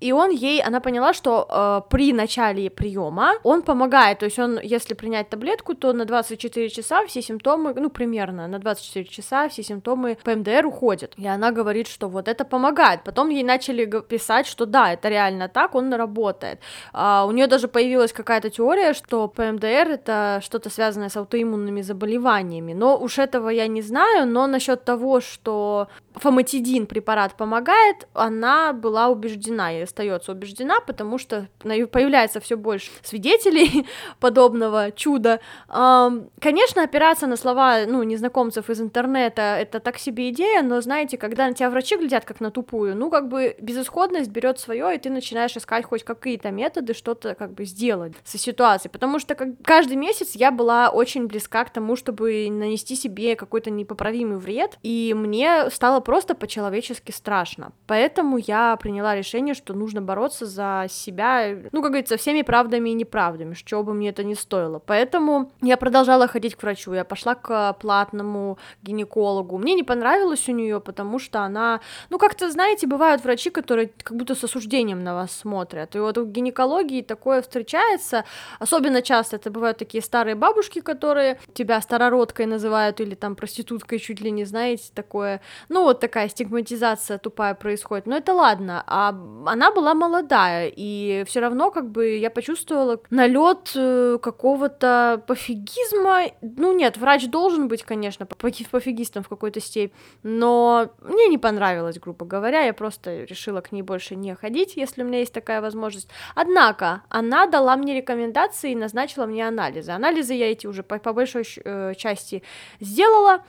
и 0.00 0.12
он 0.12 0.30
ей, 0.30 0.62
она 0.62 0.80
поняла, 0.80 1.12
что 1.12 1.46
э, 1.48 1.90
при 1.90 2.12
начале 2.12 2.70
приема 2.70 3.34
он 3.42 3.62
помогает, 3.62 4.18
то 4.18 4.26
есть 4.26 4.38
он, 4.38 4.58
если 4.60 4.94
принять 4.94 5.28
таблетку, 5.28 5.74
то 5.74 5.92
на 5.92 6.04
24 6.04 6.68
часа 6.68 7.06
все 7.06 7.22
симптомы, 7.22 7.74
ну, 7.74 7.90
примерно 7.90 8.48
на 8.48 8.58
24 8.58 9.04
часа 9.04 9.48
все 9.48 9.62
симптомы 9.62 10.18
ПМДР 10.24 10.66
уходят. 10.66 11.14
И 11.16 11.26
она 11.26 11.52
говорит, 11.52 11.65
говорит, 11.66 11.88
что 11.88 12.08
вот 12.08 12.28
это 12.28 12.44
помогает. 12.44 13.00
Потом 13.04 13.30
ей 13.30 13.42
начали 13.42 13.86
писать, 14.08 14.46
что 14.46 14.66
да, 14.66 14.92
это 14.92 15.08
реально 15.08 15.48
так, 15.48 15.74
он 15.74 15.92
работает. 15.94 16.60
А, 16.92 17.24
у 17.26 17.32
нее 17.32 17.48
даже 17.48 17.66
появилась 17.66 18.12
какая-то 18.12 18.50
теория, 18.50 18.94
что 18.94 19.26
ПМДР 19.26 19.90
это 19.90 20.40
что-то 20.44 20.70
связанное 20.70 21.08
с 21.08 21.16
аутоиммунными 21.16 21.82
заболеваниями. 21.82 22.72
Но 22.72 22.96
уж 22.96 23.18
этого 23.18 23.48
я 23.48 23.66
не 23.66 23.82
знаю, 23.82 24.28
но 24.28 24.46
насчет 24.46 24.84
того, 24.84 25.20
что 25.20 25.88
фоматидин 26.14 26.86
препарат 26.86 27.34
помогает, 27.36 28.06
она 28.14 28.72
была 28.72 29.08
убеждена 29.08 29.72
и 29.72 29.82
остается 29.82 30.32
убеждена, 30.32 30.80
потому 30.86 31.18
что 31.18 31.48
появляется 31.92 32.38
все 32.40 32.56
больше 32.56 32.90
свидетелей 33.02 33.86
подобного 34.20 34.92
чуда. 34.92 35.40
Конечно, 35.68 36.82
опираться 36.82 37.26
на 37.26 37.36
слова 37.36 37.86
ну, 37.86 38.04
незнакомцев 38.04 38.70
из 38.70 38.80
интернета 38.80 39.42
это 39.42 39.80
так 39.80 39.98
себе 39.98 40.30
идея, 40.30 40.62
но 40.62 40.80
знаете, 40.80 41.18
когда 41.18 41.48
тебя 41.56 41.70
врачи 41.70 41.96
глядят 41.96 42.24
как 42.24 42.40
на 42.40 42.50
тупую, 42.50 42.96
ну 42.96 43.10
как 43.10 43.28
бы 43.28 43.56
безысходность 43.60 44.30
берет 44.30 44.58
свое, 44.58 44.94
и 44.94 44.98
ты 44.98 45.10
начинаешь 45.10 45.56
искать 45.56 45.84
хоть 45.84 46.04
какие-то 46.04 46.50
методы 46.50 46.94
что-то 46.94 47.34
как 47.34 47.52
бы 47.52 47.64
сделать 47.64 48.12
со 48.24 48.38
ситуацией, 48.38 48.92
потому 48.92 49.18
что 49.18 49.34
как, 49.34 49.48
каждый 49.62 49.96
месяц 49.96 50.34
я 50.34 50.50
была 50.50 50.90
очень 50.90 51.26
близка 51.26 51.64
к 51.64 51.70
тому, 51.70 51.96
чтобы 51.96 52.48
нанести 52.50 52.94
себе 52.94 53.36
какой-то 53.36 53.70
непоправимый 53.70 54.38
вред, 54.38 54.78
и 54.82 55.14
мне 55.16 55.70
стало 55.70 56.00
просто 56.00 56.34
по-человечески 56.34 57.10
страшно. 57.10 57.72
Поэтому 57.86 58.38
я 58.38 58.76
приняла 58.76 59.16
решение, 59.16 59.54
что 59.54 59.74
нужно 59.74 60.02
бороться 60.02 60.46
за 60.46 60.86
себя, 60.88 61.56
ну, 61.72 61.82
как 61.82 61.90
говорится, 61.92 62.16
всеми 62.16 62.42
правдами 62.42 62.90
и 62.90 62.94
неправдами, 62.94 63.54
что 63.54 63.82
бы 63.82 63.94
мне 63.94 64.10
это 64.10 64.24
ни 64.24 64.34
стоило. 64.34 64.78
Поэтому 64.78 65.52
я 65.62 65.76
продолжала 65.76 66.28
ходить 66.28 66.54
к 66.54 66.62
врачу, 66.62 66.92
я 66.92 67.04
пошла 67.04 67.34
к 67.34 67.72
платному 67.74 68.58
гинекологу. 68.82 69.58
Мне 69.58 69.74
не 69.74 69.82
понравилось 69.82 70.48
у 70.48 70.52
нее, 70.52 70.80
потому 70.80 71.18
что 71.18 71.45
она, 71.46 71.80
ну, 72.10 72.18
как-то, 72.18 72.50
знаете, 72.50 72.86
бывают 72.86 73.24
врачи, 73.24 73.50
которые 73.50 73.90
как 74.02 74.16
будто 74.16 74.34
с 74.34 74.44
осуждением 74.44 75.02
на 75.02 75.14
вас 75.14 75.32
смотрят. 75.32 75.96
И 75.96 75.98
вот 75.98 76.18
в 76.18 76.30
гинекологии 76.30 77.02
такое 77.02 77.42
встречается, 77.42 78.24
особенно 78.58 79.02
часто 79.02 79.36
это 79.36 79.50
бывают 79.50 79.78
такие 79.78 80.02
старые 80.02 80.34
бабушки, 80.34 80.80
которые 80.80 81.38
тебя 81.54 81.80
старородкой 81.80 82.46
называют 82.46 83.00
или 83.00 83.14
там 83.14 83.36
проституткой 83.36 83.98
чуть 83.98 84.20
ли 84.20 84.30
не, 84.30 84.44
знаете, 84.44 84.90
такое, 84.94 85.40
ну, 85.68 85.84
вот 85.84 86.00
такая 86.00 86.28
стигматизация 86.28 87.18
тупая 87.18 87.54
происходит. 87.54 88.06
Но 88.06 88.16
это 88.16 88.32
ладно. 88.34 88.84
А 88.86 89.08
она 89.46 89.70
была 89.72 89.94
молодая, 89.94 90.72
и 90.74 91.24
все 91.26 91.40
равно 91.40 91.70
как 91.70 91.90
бы 91.90 92.16
я 92.16 92.30
почувствовала 92.30 93.00
налет 93.10 93.72
э, 93.74 94.18
какого-то 94.22 95.22
пофигизма. 95.26 96.32
Ну 96.42 96.72
нет, 96.72 96.96
врач 96.96 97.28
должен 97.28 97.68
быть, 97.68 97.82
конечно, 97.82 98.26
пофигистом 98.26 99.22
в 99.22 99.28
какой-то 99.28 99.60
степени, 99.60 99.92
но 100.22 100.90
мне 101.00 101.28
не 101.28 101.35
понравилось, 101.38 101.98
грубо 101.98 102.24
говоря, 102.26 102.62
я 102.62 102.72
просто 102.72 103.24
решила 103.24 103.60
к 103.60 103.72
ней 103.72 103.82
больше 103.82 104.16
не 104.16 104.34
ходить, 104.34 104.76
если 104.76 105.02
у 105.02 105.06
меня 105.06 105.20
есть 105.20 105.32
такая 105.32 105.60
возможность. 105.60 106.08
Однако 106.34 107.02
она 107.08 107.46
дала 107.46 107.76
мне 107.76 107.94
рекомендации 107.94 108.72
и 108.72 108.76
назначила 108.76 109.26
мне 109.26 109.46
анализы. 109.46 109.92
Анализы 109.92 110.34
я 110.34 110.50
эти 110.50 110.66
уже 110.66 110.82
по, 110.82 110.98
по 110.98 111.12
большой 111.12 111.44
э, 111.64 111.94
части 111.96 112.42
сделала. 112.80 113.42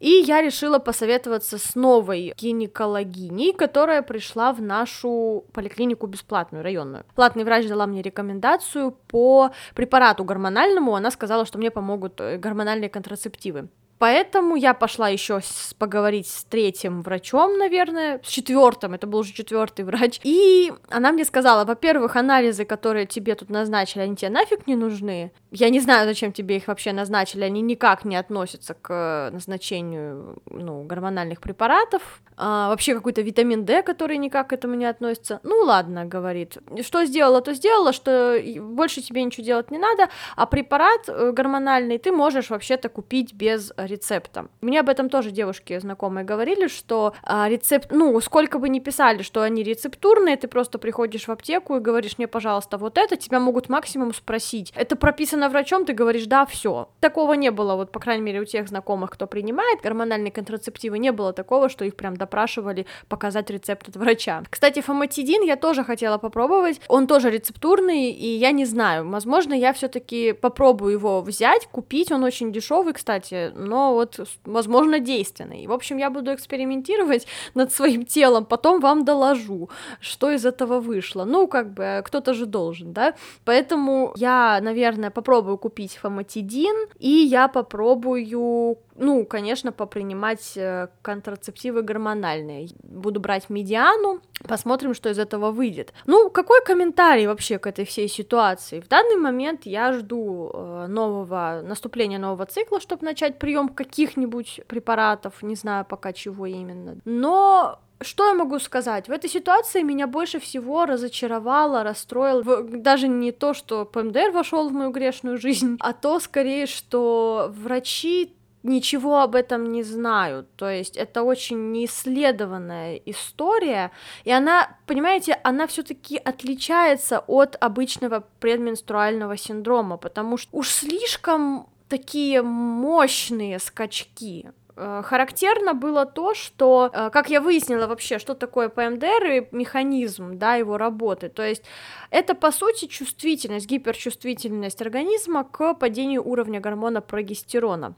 И 0.00 0.10
я 0.10 0.40
решила 0.42 0.78
посоветоваться 0.78 1.58
с 1.58 1.74
новой 1.74 2.32
гинекологиней, 2.36 3.52
которая 3.52 4.02
пришла 4.02 4.52
в 4.52 4.62
нашу 4.62 5.44
поликлинику 5.52 6.06
бесплатную, 6.06 6.62
районную. 6.62 7.04
Платный 7.16 7.42
врач 7.42 7.66
дала 7.66 7.86
мне 7.86 8.00
рекомендацию 8.00 8.92
по 9.08 9.50
препарату 9.74 10.22
гормональному, 10.22 10.94
она 10.94 11.10
сказала, 11.10 11.44
что 11.44 11.58
мне 11.58 11.70
помогут 11.70 12.20
э, 12.20 12.36
гормональные 12.36 12.90
контрацептивы. 12.90 13.68
Поэтому 13.98 14.54
я 14.56 14.74
пошла 14.74 15.08
еще 15.08 15.40
поговорить 15.78 16.28
с 16.28 16.44
третьим 16.44 17.02
врачом, 17.02 17.58
наверное, 17.58 18.20
с 18.24 18.28
четвертым, 18.28 18.94
это 18.94 19.06
был 19.06 19.20
уже 19.20 19.32
четвертый 19.32 19.84
врач. 19.84 20.20
И 20.22 20.72
она 20.88 21.12
мне 21.12 21.24
сказала, 21.24 21.64
во-первых, 21.64 22.16
анализы, 22.16 22.64
которые 22.64 23.06
тебе 23.06 23.34
тут 23.34 23.50
назначили, 23.50 24.02
они 24.02 24.16
тебе 24.16 24.30
нафиг 24.30 24.66
не 24.66 24.76
нужны. 24.76 25.32
Я 25.50 25.70
не 25.70 25.80
знаю, 25.80 26.06
зачем 26.06 26.32
тебе 26.32 26.56
их 26.56 26.68
вообще 26.68 26.92
назначили, 26.92 27.42
они 27.42 27.60
никак 27.60 28.04
не 28.04 28.16
относятся 28.16 28.74
к 28.74 29.30
назначению 29.32 30.38
ну, 30.46 30.84
гормональных 30.84 31.40
препаратов. 31.40 32.20
А, 32.36 32.68
вообще 32.68 32.94
какой-то 32.94 33.22
витамин 33.22 33.64
D, 33.64 33.82
который 33.82 34.16
никак 34.16 34.50
к 34.50 34.52
этому 34.52 34.74
не 34.74 34.84
относится. 34.84 35.40
Ну 35.42 35.64
ладно, 35.64 36.04
говорит. 36.04 36.58
Что 36.82 37.04
сделала, 37.04 37.40
то 37.40 37.52
сделала, 37.52 37.92
что 37.92 38.38
больше 38.60 39.02
тебе 39.02 39.24
ничего 39.24 39.44
делать 39.44 39.70
не 39.72 39.78
надо, 39.78 40.08
а 40.36 40.46
препарат 40.46 41.08
э, 41.08 41.32
гормональный 41.32 41.98
ты 41.98 42.12
можешь 42.12 42.50
вообще-то 42.50 42.88
купить 42.88 43.34
без 43.34 43.72
рецепта. 43.88 44.46
Мне 44.60 44.80
об 44.80 44.88
этом 44.88 45.08
тоже 45.08 45.30
девушки 45.30 45.78
знакомые 45.78 46.24
говорили, 46.24 46.68
что 46.68 47.14
а, 47.22 47.48
рецепт, 47.48 47.88
ну, 47.90 48.20
сколько 48.20 48.58
бы 48.58 48.68
ни 48.68 48.78
писали, 48.78 49.22
что 49.22 49.42
они 49.42 49.62
рецептурные, 49.62 50.36
ты 50.36 50.48
просто 50.48 50.78
приходишь 50.78 51.26
в 51.26 51.30
аптеку 51.30 51.76
и 51.76 51.80
говоришь 51.80 52.18
мне, 52.18 52.28
пожалуйста, 52.28 52.78
вот 52.78 52.98
это, 52.98 53.16
тебя 53.16 53.40
могут 53.40 53.68
максимум 53.68 54.14
спросить. 54.14 54.72
Это 54.74 54.96
прописано 54.96 55.48
врачом, 55.48 55.84
ты 55.84 55.92
говоришь, 55.92 56.26
да, 56.26 56.46
все. 56.46 56.88
Такого 57.00 57.34
не 57.34 57.50
было, 57.50 57.74
вот, 57.76 57.92
по 57.92 58.00
крайней 58.00 58.22
мере, 58.22 58.40
у 58.40 58.44
тех 58.44 58.68
знакомых, 58.68 59.10
кто 59.10 59.26
принимает 59.26 59.80
гормональные 59.80 60.32
контрацептивы, 60.32 60.98
не 60.98 61.12
было 61.12 61.32
такого, 61.32 61.68
что 61.68 61.84
их 61.84 61.96
прям 61.96 62.16
допрашивали 62.16 62.86
показать 63.08 63.50
рецепт 63.50 63.88
от 63.88 63.96
врача. 63.96 64.42
Кстати, 64.50 64.80
фоматидин 64.80 65.42
я 65.42 65.56
тоже 65.56 65.84
хотела 65.84 66.18
попробовать, 66.18 66.80
он 66.88 67.06
тоже 67.06 67.30
рецептурный, 67.30 68.10
и 68.10 68.28
я 68.36 68.52
не 68.52 68.64
знаю, 68.64 69.08
возможно, 69.08 69.54
я 69.54 69.72
все-таки 69.72 70.32
попробую 70.32 70.92
его 70.92 71.20
взять, 71.20 71.66
купить, 71.66 72.12
он 72.12 72.24
очень 72.24 72.52
дешевый, 72.52 72.92
кстати, 72.92 73.52
но 73.54 73.77
вот, 73.94 74.20
возможно, 74.44 74.98
действенный. 74.98 75.66
В 75.66 75.72
общем, 75.72 75.98
я 75.98 76.10
буду 76.10 76.34
экспериментировать 76.34 77.26
над 77.54 77.72
своим 77.72 78.04
телом, 78.04 78.44
потом 78.44 78.80
вам 78.80 79.04
доложу, 79.04 79.68
что 80.00 80.30
из 80.30 80.44
этого 80.44 80.80
вышло. 80.80 81.24
Ну, 81.24 81.48
как 81.48 81.72
бы, 81.72 82.02
кто-то 82.04 82.34
же 82.34 82.46
должен, 82.46 82.92
да? 82.92 83.14
Поэтому 83.44 84.12
я, 84.16 84.60
наверное, 84.62 85.10
попробую 85.10 85.58
купить 85.58 85.96
фоматидин, 85.96 86.88
и 86.98 87.10
я 87.10 87.48
попробую 87.48 88.78
ну, 88.98 89.24
конечно, 89.24 89.72
попринимать 89.72 90.56
э, 90.56 90.88
контрацептивы 91.02 91.82
гормональные. 91.82 92.68
Буду 92.82 93.20
брать 93.20 93.48
медиану, 93.48 94.20
посмотрим, 94.46 94.94
что 94.94 95.08
из 95.08 95.18
этого 95.18 95.52
выйдет. 95.52 95.92
Ну, 96.06 96.30
какой 96.30 96.64
комментарий 96.64 97.26
вообще 97.26 97.58
к 97.58 97.66
этой 97.66 97.84
всей 97.84 98.08
ситуации? 98.08 98.80
В 98.80 98.88
данный 98.88 99.16
момент 99.16 99.66
я 99.66 99.92
жду 99.92 100.50
э, 100.52 100.67
нового 100.88 101.62
наступления 101.64 102.18
нового 102.18 102.46
цикла, 102.46 102.80
чтобы 102.80 103.04
начать 103.04 103.38
прием 103.38 103.68
каких-нибудь 103.68 104.60
препаратов, 104.66 105.42
не 105.42 105.54
знаю 105.54 105.84
пока 105.84 106.12
чего 106.12 106.46
именно. 106.46 106.96
Но 107.04 107.80
что 108.00 108.28
я 108.28 108.34
могу 108.34 108.58
сказать? 108.58 109.08
В 109.08 109.12
этой 109.12 109.28
ситуации 109.28 109.82
меня 109.82 110.06
больше 110.06 110.38
всего 110.38 110.86
разочаровало, 110.86 111.82
расстроило 111.82 112.62
даже 112.62 113.08
не 113.08 113.32
то, 113.32 113.54
что 113.54 113.84
ПМДР 113.84 114.30
вошел 114.30 114.68
в 114.68 114.72
мою 114.72 114.90
грешную 114.90 115.38
жизнь, 115.38 115.76
а 115.80 115.92
то 115.92 116.20
скорее, 116.20 116.66
что 116.66 117.52
врачи 117.56 118.34
ничего 118.62 119.20
об 119.20 119.34
этом 119.34 119.72
не 119.72 119.82
знают. 119.82 120.48
То 120.56 120.68
есть 120.68 120.96
это 120.96 121.22
очень 121.22 121.72
неисследованная 121.72 122.96
история, 123.06 123.90
и 124.24 124.30
она, 124.30 124.76
понимаете, 124.86 125.38
она 125.44 125.66
все-таки 125.66 126.16
отличается 126.16 127.20
от 127.26 127.56
обычного 127.60 128.24
предменструального 128.40 129.36
синдрома, 129.36 129.96
потому 129.96 130.36
что 130.36 130.56
уж 130.56 130.68
слишком 130.68 131.68
такие 131.88 132.42
мощные 132.42 133.58
скачки. 133.58 134.52
Э, 134.80 135.02
характерно 135.04 135.74
было 135.74 136.06
то, 136.06 136.34
что, 136.34 136.90
э, 136.92 137.10
как 137.10 137.30
я 137.30 137.40
выяснила 137.40 137.86
вообще, 137.86 138.18
что 138.18 138.34
такое 138.34 138.68
ПМДР 138.68 139.26
и 139.26 139.48
механизм, 139.50 140.38
да, 140.38 140.54
его 140.54 140.78
работы, 140.78 141.28
то 141.28 141.42
есть 141.42 141.64
это, 142.10 142.34
по 142.34 142.52
сути, 142.52 142.86
чувствительность, 142.86 143.66
гиперчувствительность 143.66 144.80
организма 144.80 145.42
к 145.42 145.74
падению 145.74 146.22
уровня 146.24 146.60
гормона 146.60 147.00
прогестерона. 147.00 147.94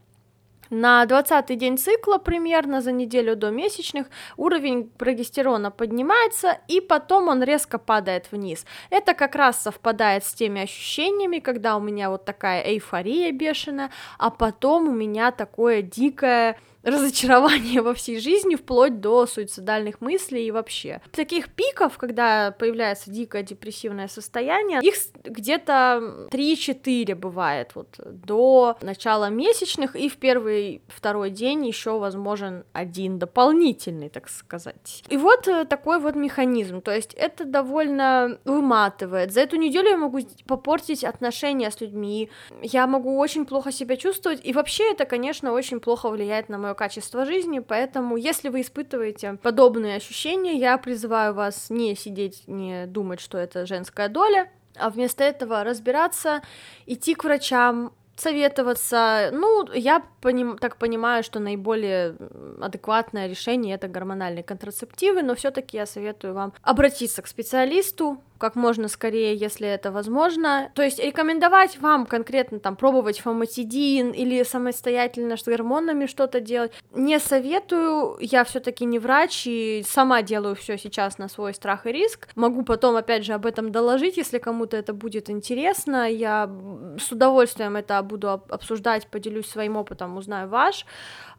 На 0.71 1.05
20-й 1.05 1.57
день 1.57 1.77
цикла, 1.79 2.19
примерно 2.19 2.81
за 2.81 2.93
неделю 2.93 3.35
до 3.35 3.51
месячных, 3.51 4.07
уровень 4.37 4.89
прогестерона 4.89 5.73
поднимается, 5.73 6.59
и 6.69 6.81
потом 6.81 7.27
он 7.27 7.43
резко 7.43 7.77
падает 7.79 8.31
вниз. 8.31 8.65
Это 8.89 9.15
как 9.15 9.35
раз 9.35 9.61
совпадает 9.61 10.25
с 10.25 10.33
теми 10.33 10.63
ощущениями, 10.63 11.41
когда 11.41 11.77
у 11.77 11.81
меня 11.81 12.09
вот 12.09 12.25
такая 12.25 12.63
эйфория 12.63 13.33
бешеная, 13.33 13.91
а 14.17 14.31
потом 14.31 14.89
у 14.89 14.93
меня 14.93 15.33
такое 15.33 15.83
дикое 15.83 16.57
разочарование 16.83 17.83
во 17.83 17.95
всей 17.95 18.21
жизни, 18.21 18.57
вплоть 18.57 19.01
до 19.01 19.27
суицидальных 19.27 20.01
мыслей 20.01 20.47
и 20.47 20.51
вообще. 20.51 21.01
Таких 21.13 21.53
пиков, 21.53 21.99
когда 21.99 22.53
появляется 22.53 23.11
дикое 23.11 23.43
депрессивное 23.43 24.09
состояние, 24.09 24.81
их 24.83 24.95
где-то 25.25 26.29
3-4 26.31 27.15
бывает 27.15 27.73
вот 27.75 28.01
до 28.05 28.77
начала 28.83 29.31
месячных, 29.31 29.97
и 29.97 30.09
в 30.09 30.17
первый, 30.17 30.83
второй 30.89 31.31
день 31.31 31.67
еще 31.67 31.99
возможен 31.99 32.65
один 32.73 33.19
дополнительный, 33.19 34.09
так 34.09 34.29
сказать. 34.29 35.05
И 35.09 35.17
вот 35.17 35.49
э, 35.49 35.65
такой 35.65 35.99
вот 35.99 36.15
механизм, 36.15 36.81
то 36.81 36.95
есть 36.95 37.15
это 37.15 37.45
довольно 37.45 38.39
выматывает. 38.45 39.33
За 39.33 39.41
эту 39.41 39.57
неделю 39.57 39.91
я 39.91 39.97
могу 39.97 40.21
попортить 40.47 41.05
отношения 41.05 41.71
с 41.71 41.81
людьми, 41.81 42.31
я 42.63 42.87
могу 42.87 43.19
очень 43.19 43.45
плохо 43.45 43.73
себя 43.73 43.97
чувствовать, 43.97 44.41
и 44.43 44.53
вообще 44.53 44.91
это, 44.91 45.05
конечно, 45.05 45.53
очень 45.53 45.81
плохо 45.81 46.09
влияет 46.09 46.49
на 46.49 46.59
мое 46.59 46.70
мое 46.71 46.75
качество 46.75 47.25
жизни, 47.25 47.59
поэтому 47.59 48.17
если 48.17 48.49
вы 48.49 48.61
испытываете 48.61 49.39
подобные 49.43 49.97
ощущения, 49.97 50.55
я 50.55 50.79
призываю 50.79 51.35
вас 51.35 51.71
не 51.71 51.97
сидеть, 51.97 52.45
не 52.47 52.87
думать, 52.87 53.21
что 53.21 53.39
это 53.39 53.67
женская 53.67 54.09
доля, 54.09 54.51
а 54.77 54.91
вместо 54.91 55.25
этого 55.25 55.65
разбираться, 55.65 56.43
идти 56.87 57.15
к 57.15 57.25
врачам, 57.25 57.93
советоваться. 58.17 59.31
Ну, 59.33 59.67
я 59.73 60.03
поним, 60.21 60.59
так 60.59 60.77
понимаю, 60.77 61.25
что 61.25 61.41
наиболее 61.41 62.17
адекватное 62.61 63.27
решение 63.27 63.75
это 63.75 63.89
гормональные 63.89 64.45
контрацептивы, 64.45 65.23
но 65.23 65.35
все-таки 65.35 65.77
я 65.77 65.87
советую 65.87 66.35
вам 66.35 66.53
обратиться 66.63 67.23
к 67.23 67.27
специалисту, 67.27 68.23
как 68.41 68.57
можно 68.57 68.89
скорее, 68.89 69.37
если 69.37 69.69
это 69.69 69.93
возможно. 69.93 70.73
То 70.75 70.83
есть 70.83 70.99
рекомендовать 70.99 71.79
вам 71.79 72.07
конкретно 72.07 72.59
там 72.59 72.75
пробовать 72.75 73.21
фоматидин 73.21 74.13
или 74.13 74.43
самостоятельно 74.43 75.37
с 75.37 75.45
гормонами 75.45 76.07
что-то 76.07 76.41
делать 76.41 76.73
не 76.93 77.19
советую. 77.21 78.17
Я 78.21 78.45
все-таки 78.45 78.87
не 78.87 78.99
врач 78.99 79.47
и 79.47 79.85
сама 79.87 80.23
делаю 80.23 80.55
все 80.55 80.79
сейчас 80.79 81.19
на 81.19 81.29
свой 81.29 81.53
страх 81.53 81.87
и 81.87 81.93
риск. 81.93 82.29
Могу 82.35 82.63
потом 82.63 82.97
опять 82.97 83.25
же 83.25 83.35
об 83.35 83.45
этом 83.45 83.71
доложить, 83.73 84.17
если 84.17 84.39
кому-то 84.39 84.77
это 84.77 84.95
будет 84.95 85.29
интересно. 85.29 86.11
Я 86.11 86.51
с 86.99 87.13
удовольствием 87.13 87.77
это 87.77 88.03
буду 88.03 88.31
обсуждать, 88.31 89.07
поделюсь 89.09 89.49
своим 89.49 89.77
опытом, 89.77 90.17
узнаю 90.17 90.49
ваш. 90.49 90.87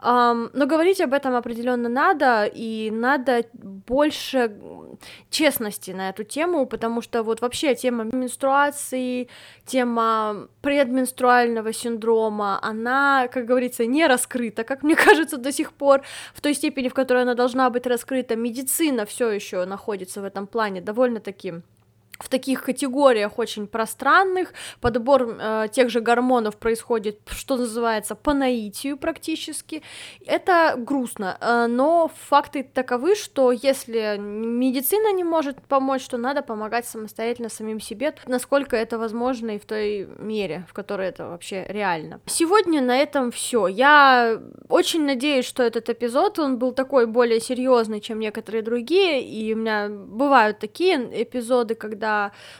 Но 0.03 0.49
говорить 0.53 0.99
об 0.99 1.13
этом 1.13 1.35
определенно 1.35 1.87
надо, 1.87 2.45
и 2.45 2.89
надо 2.91 3.45
больше 3.53 4.51
честности 5.29 5.91
на 5.91 6.09
эту 6.09 6.23
тему, 6.23 6.65
потому 6.65 6.90
что 6.99 7.23
вот 7.23 7.39
вообще 7.39 7.75
тема 7.75 8.03
менструации, 8.03 9.29
тема 9.65 10.49
предменструального 10.61 11.71
синдрома, 11.71 12.59
она, 12.61 13.29
как 13.29 13.45
говорится, 13.45 13.85
не 13.85 14.05
раскрыта, 14.05 14.65
как 14.65 14.83
мне 14.83 14.95
кажется, 15.07 15.37
до 15.37 15.53
сих 15.53 15.71
пор, 15.71 16.01
в 16.33 16.41
той 16.41 16.53
степени, 16.53 16.89
в 16.89 16.93
которой 16.93 17.21
она 17.21 17.35
должна 17.35 17.69
быть 17.69 17.87
раскрыта. 17.87 18.35
Медицина 18.35 19.05
все 19.05 19.29
еще 19.29 19.63
находится 19.65 20.21
в 20.21 20.25
этом 20.25 20.47
плане 20.47 20.81
довольно-таки 20.81 21.61
в 22.21 22.29
таких 22.29 22.63
категориях 22.63 23.39
очень 23.39 23.67
пространных, 23.67 24.53
подбор 24.79 25.37
э, 25.39 25.67
тех 25.71 25.89
же 25.89 26.01
гормонов 26.01 26.57
происходит, 26.57 27.19
что 27.29 27.57
называется, 27.57 28.15
по 28.15 28.33
наитию 28.33 28.97
практически. 28.97 29.81
Это 30.25 30.75
грустно, 30.77 31.37
э, 31.39 31.67
но 31.67 32.11
факты 32.29 32.63
таковы, 32.63 33.15
что 33.15 33.51
если 33.51 34.17
медицина 34.19 35.13
не 35.13 35.23
может 35.23 35.61
помочь, 35.61 36.07
то 36.07 36.17
надо 36.17 36.41
помогать 36.41 36.85
самостоятельно 36.85 37.49
самим 37.49 37.79
себе, 37.79 38.13
насколько 38.27 38.75
это 38.75 38.97
возможно 38.97 39.51
и 39.51 39.59
в 39.59 39.65
той 39.65 40.07
мере, 40.17 40.65
в 40.69 40.73
которой 40.73 41.07
это 41.09 41.27
вообще 41.27 41.65
реально. 41.67 42.19
Сегодня 42.25 42.81
на 42.81 42.97
этом 42.97 43.31
все. 43.31 43.67
Я 43.67 44.39
очень 44.69 45.05
надеюсь, 45.05 45.45
что 45.45 45.63
этот 45.63 45.89
эпизод, 45.89 46.39
он 46.39 46.57
был 46.57 46.71
такой 46.71 47.07
более 47.07 47.39
серьезный, 47.39 47.99
чем 47.99 48.19
некоторые 48.19 48.61
другие, 48.61 49.21
и 49.23 49.53
у 49.53 49.57
меня 49.57 49.89
бывают 49.89 50.59
такие 50.59 51.23
эпизоды, 51.23 51.75
когда 51.75 52.10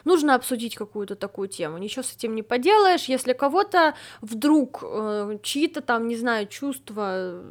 нужно 0.04 0.34
обсудить 0.34 0.74
какую-то 0.74 1.16
такую 1.16 1.48
тему. 1.48 1.78
Ничего 1.78 2.02
с 2.02 2.14
этим 2.14 2.34
не 2.34 2.42
поделаешь. 2.42 3.04
Если 3.04 3.32
кого-то 3.32 3.94
вдруг 4.20 4.82
э, 4.82 5.38
чьи-то 5.42 5.80
там, 5.80 6.08
не 6.08 6.16
знаю, 6.16 6.46
чувства 6.46 7.42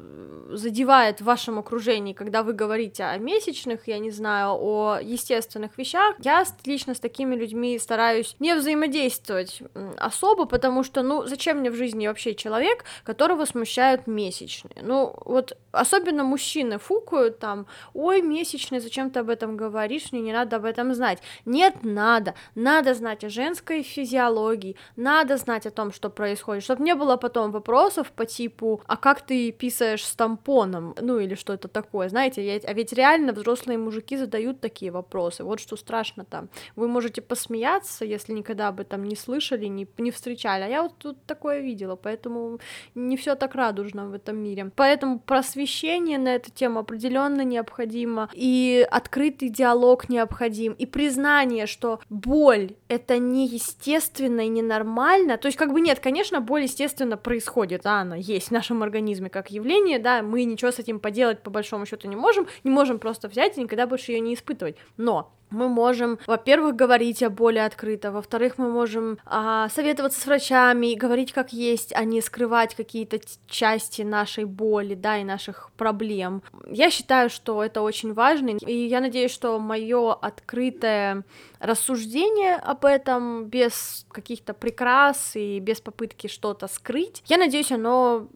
задевает 0.49 1.21
в 1.21 1.25
вашем 1.25 1.59
окружении, 1.59 2.13
когда 2.13 2.43
вы 2.43 2.53
говорите 2.53 3.03
о 3.03 3.17
месячных, 3.17 3.87
я 3.87 3.99
не 3.99 4.11
знаю, 4.11 4.57
о 4.59 4.99
естественных 5.01 5.77
вещах, 5.77 6.15
я 6.19 6.43
лично 6.65 6.93
с 6.93 6.99
такими 6.99 7.35
людьми 7.35 7.77
стараюсь 7.79 8.35
не 8.39 8.55
взаимодействовать 8.55 9.61
особо, 9.97 10.45
потому 10.45 10.83
что, 10.83 11.03
ну, 11.03 11.25
зачем 11.25 11.57
мне 11.59 11.71
в 11.71 11.75
жизни 11.75 12.07
вообще 12.07 12.35
человек, 12.35 12.85
которого 13.03 13.45
смущают 13.45 14.07
месячные? 14.07 14.81
Ну, 14.81 15.15
вот 15.25 15.57
особенно 15.71 16.23
мужчины 16.23 16.77
фукают 16.77 17.39
там, 17.39 17.65
ой, 17.93 18.21
месячные, 18.21 18.81
зачем 18.81 19.09
ты 19.09 19.19
об 19.19 19.29
этом 19.29 19.57
говоришь, 19.57 20.11
мне 20.11 20.21
не 20.21 20.33
надо 20.33 20.57
об 20.57 20.65
этом 20.65 20.93
знать. 20.93 21.19
Нет, 21.45 21.80
надо, 21.83 22.35
надо 22.55 22.93
знать 22.93 23.23
о 23.23 23.29
женской 23.29 23.83
физиологии, 23.83 24.75
надо 24.95 25.37
знать 25.37 25.65
о 25.65 25.71
том, 25.71 25.91
что 25.91 26.09
происходит, 26.09 26.63
чтобы 26.63 26.83
не 26.83 26.95
было 26.95 27.17
потом 27.17 27.51
вопросов 27.51 28.11
по 28.11 28.25
типу, 28.25 28.81
а 28.87 28.97
как 28.97 29.21
ты 29.21 29.51
писаешь 29.51 30.05
с 30.05 30.15
тампоном, 30.15 30.95
ну 30.99 31.19
или 31.19 31.35
что 31.35 31.53
это 31.53 31.67
такое, 31.67 32.09
знаете, 32.09 32.45
я, 32.45 32.59
а 32.63 32.73
ведь 32.73 32.93
реально 32.93 33.33
взрослые 33.33 33.77
мужики 33.77 34.17
задают 34.17 34.59
такие 34.61 34.91
вопросы, 34.91 35.43
вот 35.43 35.59
что 35.59 35.75
страшно 35.75 36.25
там. 36.25 36.49
Вы 36.75 36.87
можете 36.87 37.21
посмеяться, 37.21 38.05
если 38.05 38.33
никогда 38.33 38.67
об 38.67 38.79
этом 38.79 39.03
не 39.03 39.15
слышали, 39.15 39.65
не, 39.65 39.87
не 39.97 40.11
встречали, 40.11 40.63
а 40.63 40.67
я 40.67 40.83
вот 40.83 40.97
тут 40.97 41.25
такое 41.25 41.59
видела, 41.61 41.95
поэтому 41.95 42.59
не 42.95 43.17
все 43.17 43.35
так 43.35 43.55
радужно 43.55 44.07
в 44.07 44.13
этом 44.13 44.37
мире. 44.37 44.71
Поэтому 44.75 45.19
просвещение 45.19 46.17
на 46.17 46.35
эту 46.35 46.51
тему 46.51 46.79
определенно 46.79 47.41
необходимо, 47.41 48.29
и 48.33 48.87
открытый 48.89 49.49
диалог 49.49 50.09
необходим, 50.09 50.73
и 50.73 50.85
признание, 50.85 51.67
что 51.71 51.99
боль— 52.09 52.75
это 52.87 53.17
неестественно 53.17 54.41
и 54.41 54.47
ненормально, 54.47 55.37
то 55.37 55.47
есть 55.47 55.57
как 55.57 55.73
бы 55.73 55.81
нет, 55.81 55.99
конечно, 55.99 56.41
боль, 56.41 56.63
естественно, 56.63 57.17
происходит, 57.17 57.81
да, 57.83 58.01
она 58.01 58.15
есть 58.15 58.49
в 58.49 58.51
нашем 58.51 58.83
организме 58.83 59.29
как 59.29 59.49
явление, 59.49 59.99
да, 59.99 60.21
мы 60.21 60.43
ничего 60.43 60.71
с 60.71 60.79
этим 60.79 60.99
поделать 60.99 61.41
по 61.41 61.49
большому 61.49 61.85
счету 61.85 62.07
не 62.07 62.15
можем, 62.15 62.47
не 62.63 62.69
можем 62.69 62.99
просто 62.99 63.27
взять 63.27 63.57
и 63.57 63.61
никогда 63.61 63.87
больше 63.87 64.11
ее 64.11 64.19
не 64.19 64.35
испытывать, 64.35 64.75
но 64.97 65.31
мы 65.51 65.69
можем, 65.69 66.19
во-первых, 66.25 66.75
говорить 66.75 67.21
боли 67.29 67.59
открыто, 67.59 68.11
во-вторых, 68.11 68.57
мы 68.57 68.69
можем 68.69 69.19
а, 69.25 69.69
советоваться 69.69 70.19
с 70.19 70.25
врачами 70.25 70.91
и 70.91 70.95
говорить 70.95 71.33
как 71.33 71.53
есть, 71.53 71.93
а 71.95 72.03
не 72.03 72.21
скрывать 72.21 72.75
какие-то 72.75 73.19
части 73.47 74.01
нашей 74.01 74.45
боли, 74.45 74.95
да, 74.95 75.17
и 75.17 75.23
наших 75.23 75.71
проблем. 75.77 76.41
Я 76.67 76.89
считаю, 76.89 77.29
что 77.29 77.63
это 77.63 77.81
очень 77.81 78.13
важно, 78.13 78.51
и 78.65 78.87
я 78.87 79.01
надеюсь, 79.01 79.31
что 79.31 79.59
мое 79.59 80.13
открытое 80.13 81.23
рассуждение 81.59 82.55
об 82.55 82.85
этом 82.85 83.45
без 83.45 84.05
каких-то 84.09 84.53
прикрас 84.53 85.35
и 85.35 85.59
без 85.59 85.79
попытки 85.79 86.27
что-то 86.27 86.67
скрыть, 86.67 87.23
я 87.27 87.37
надеюсь, 87.37 87.71
оно 87.71 88.27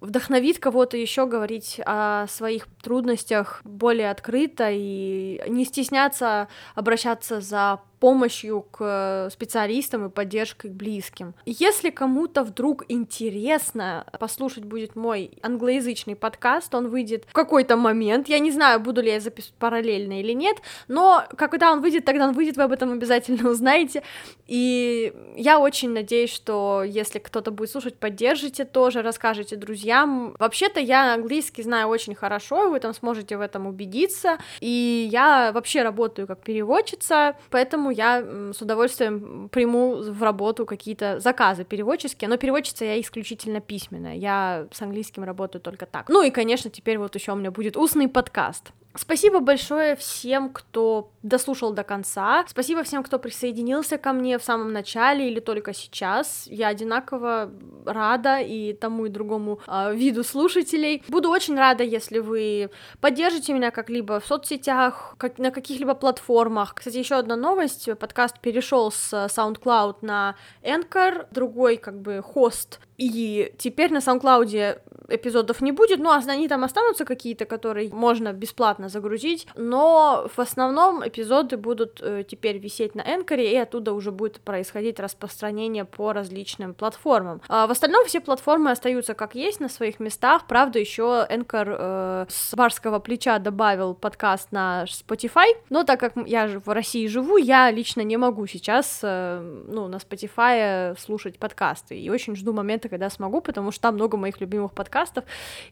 вдохновит 0.00 0.58
кого-то 0.58 0.96
еще 0.96 1.26
говорить 1.26 1.80
о 1.86 2.26
своих 2.26 2.66
трудностях 2.82 3.60
более 3.64 4.10
открыто 4.10 4.68
и 4.70 5.40
не 5.48 5.64
стесняться 5.64 6.48
обращаться 6.74 7.40
за 7.40 7.80
помощью 8.02 8.62
к 8.62 9.28
специалистам 9.30 10.06
и 10.06 10.10
поддержкой 10.10 10.70
к 10.70 10.72
близким. 10.72 11.34
Если 11.46 11.90
кому-то 11.90 12.42
вдруг 12.42 12.84
интересно 12.88 14.04
послушать 14.18 14.64
будет 14.64 14.96
мой 14.96 15.30
англоязычный 15.40 16.16
подкаст, 16.16 16.74
он 16.74 16.88
выйдет 16.88 17.26
в 17.28 17.32
какой-то 17.32 17.76
момент, 17.76 18.28
я 18.28 18.40
не 18.40 18.50
знаю, 18.50 18.80
буду 18.80 19.02
ли 19.02 19.12
я 19.12 19.20
записывать 19.20 19.56
параллельно 19.56 20.18
или 20.18 20.32
нет, 20.32 20.56
но 20.88 21.22
когда 21.36 21.70
он 21.70 21.80
выйдет, 21.80 22.04
тогда 22.04 22.26
он 22.26 22.32
выйдет, 22.32 22.56
вы 22.56 22.64
об 22.64 22.72
этом 22.72 22.90
обязательно 22.90 23.48
узнаете, 23.52 24.02
и 24.48 25.12
я 25.36 25.60
очень 25.60 25.90
надеюсь, 25.90 26.32
что 26.32 26.82
если 26.84 27.20
кто-то 27.20 27.52
будет 27.52 27.70
слушать, 27.70 27.98
поддержите 27.98 28.64
тоже, 28.64 29.02
расскажите 29.02 29.54
друзьям. 29.54 30.34
Вообще-то 30.40 30.80
я 30.80 31.14
английский 31.14 31.62
знаю 31.62 31.86
очень 31.86 32.16
хорошо, 32.16 32.68
вы 32.68 32.80
там 32.80 32.94
сможете 32.94 33.36
в 33.36 33.40
этом 33.40 33.68
убедиться, 33.68 34.38
и 34.58 35.08
я 35.08 35.52
вообще 35.54 35.82
работаю 35.82 36.26
как 36.26 36.40
переводчица, 36.40 37.36
поэтому 37.48 37.91
я 37.92 38.52
с 38.52 38.60
удовольствием 38.60 39.48
приму 39.50 40.02
в 40.02 40.22
работу 40.22 40.66
какие-то 40.66 41.20
заказы 41.20 41.64
переводческие, 41.64 42.28
но 42.28 42.36
переводчица 42.36 42.84
я 42.84 43.00
исключительно 43.00 43.60
письменная, 43.60 44.14
я 44.14 44.66
с 44.72 44.82
английским 44.82 45.24
работаю 45.24 45.62
только 45.62 45.86
так. 45.86 46.08
Ну 46.08 46.22
и, 46.22 46.30
конечно, 46.30 46.70
теперь 46.70 46.98
вот 46.98 47.14
еще 47.14 47.32
у 47.32 47.36
меня 47.36 47.50
будет 47.50 47.76
устный 47.76 48.08
подкаст. 48.08 48.72
Спасибо 48.94 49.40
большое 49.40 49.96
всем, 49.96 50.50
кто 50.50 51.12
дослушал 51.22 51.72
до 51.72 51.82
конца. 51.82 52.44
Спасибо 52.46 52.82
всем, 52.82 53.02
кто 53.02 53.18
присоединился 53.18 53.96
ко 53.96 54.12
мне 54.12 54.38
в 54.38 54.44
самом 54.44 54.72
начале 54.72 55.30
или 55.30 55.40
только 55.40 55.72
сейчас. 55.72 56.46
Я 56.46 56.68
одинаково 56.68 57.50
рада 57.86 58.38
и 58.40 58.74
тому 58.74 59.06
и 59.06 59.08
другому 59.08 59.60
э, 59.66 59.94
виду 59.94 60.24
слушателей. 60.24 61.02
Буду 61.08 61.30
очень 61.30 61.56
рада, 61.56 61.84
если 61.84 62.18
вы 62.18 62.70
поддержите 63.00 63.54
меня 63.54 63.70
как-либо 63.70 64.20
в 64.20 64.26
соцсетях, 64.26 65.14
как, 65.16 65.38
на 65.38 65.50
каких-либо 65.50 65.94
платформах. 65.94 66.74
Кстати, 66.74 66.98
еще 66.98 67.14
одна 67.14 67.36
новость. 67.36 67.88
Подкаст 67.98 68.40
перешел 68.40 68.90
с 68.90 69.12
SoundCloud 69.12 69.98
на 70.02 70.36
Anchor, 70.62 71.26
другой 71.30 71.76
как 71.78 72.00
бы 72.00 72.20
хост 72.22 72.80
и 73.02 73.52
теперь 73.58 73.92
на 73.92 73.98
SoundCloud 73.98 74.80
эпизодов 75.08 75.60
не 75.60 75.72
будет, 75.72 76.00
ну, 76.00 76.10
они 76.10 76.48
там 76.48 76.64
останутся 76.64 77.04
какие-то, 77.04 77.44
которые 77.44 77.90
можно 77.90 78.32
бесплатно 78.32 78.88
загрузить, 78.88 79.46
но 79.56 80.28
в 80.34 80.38
основном 80.38 81.06
эпизоды 81.06 81.56
будут 81.56 82.00
э, 82.02 82.24
теперь 82.28 82.58
висеть 82.58 82.94
на 82.94 83.02
Энкоре, 83.02 83.52
и 83.52 83.56
оттуда 83.56 83.92
уже 83.92 84.10
будет 84.10 84.40
происходить 84.40 85.00
распространение 85.00 85.84
по 85.84 86.12
различным 86.12 86.74
платформам. 86.74 87.40
А 87.48 87.66
в 87.66 87.70
остальном 87.70 88.04
все 88.06 88.20
платформы 88.20 88.70
остаются 88.70 89.14
как 89.14 89.34
есть 89.34 89.60
на 89.60 89.68
своих 89.68 90.00
местах, 90.00 90.46
правда, 90.46 90.78
еще 90.78 91.26
Энкор 91.28 91.68
э, 91.68 92.26
с 92.28 92.54
барского 92.54 92.98
плеча 92.98 93.38
добавил 93.38 93.94
подкаст 93.94 94.52
на 94.52 94.84
Spotify, 94.84 95.48
но 95.70 95.84
так 95.84 96.00
как 96.00 96.12
я 96.26 96.60
в 96.64 96.68
России 96.68 97.06
живу, 97.06 97.36
я 97.36 97.70
лично 97.70 98.02
не 98.02 98.16
могу 98.16 98.46
сейчас, 98.46 99.00
э, 99.02 99.40
ну, 99.68 99.88
на 99.88 99.96
Spotify 99.96 100.98
слушать 100.98 101.38
подкасты, 101.38 101.98
и 101.98 102.10
очень 102.10 102.36
жду 102.36 102.52
момента, 102.52 102.88
когда 102.88 103.10
смогу, 103.10 103.40
потому 103.40 103.70
что 103.70 103.82
там 103.82 103.94
много 103.94 104.16
моих 104.16 104.40
любимых 104.40 104.72
подкастов, 104.72 104.91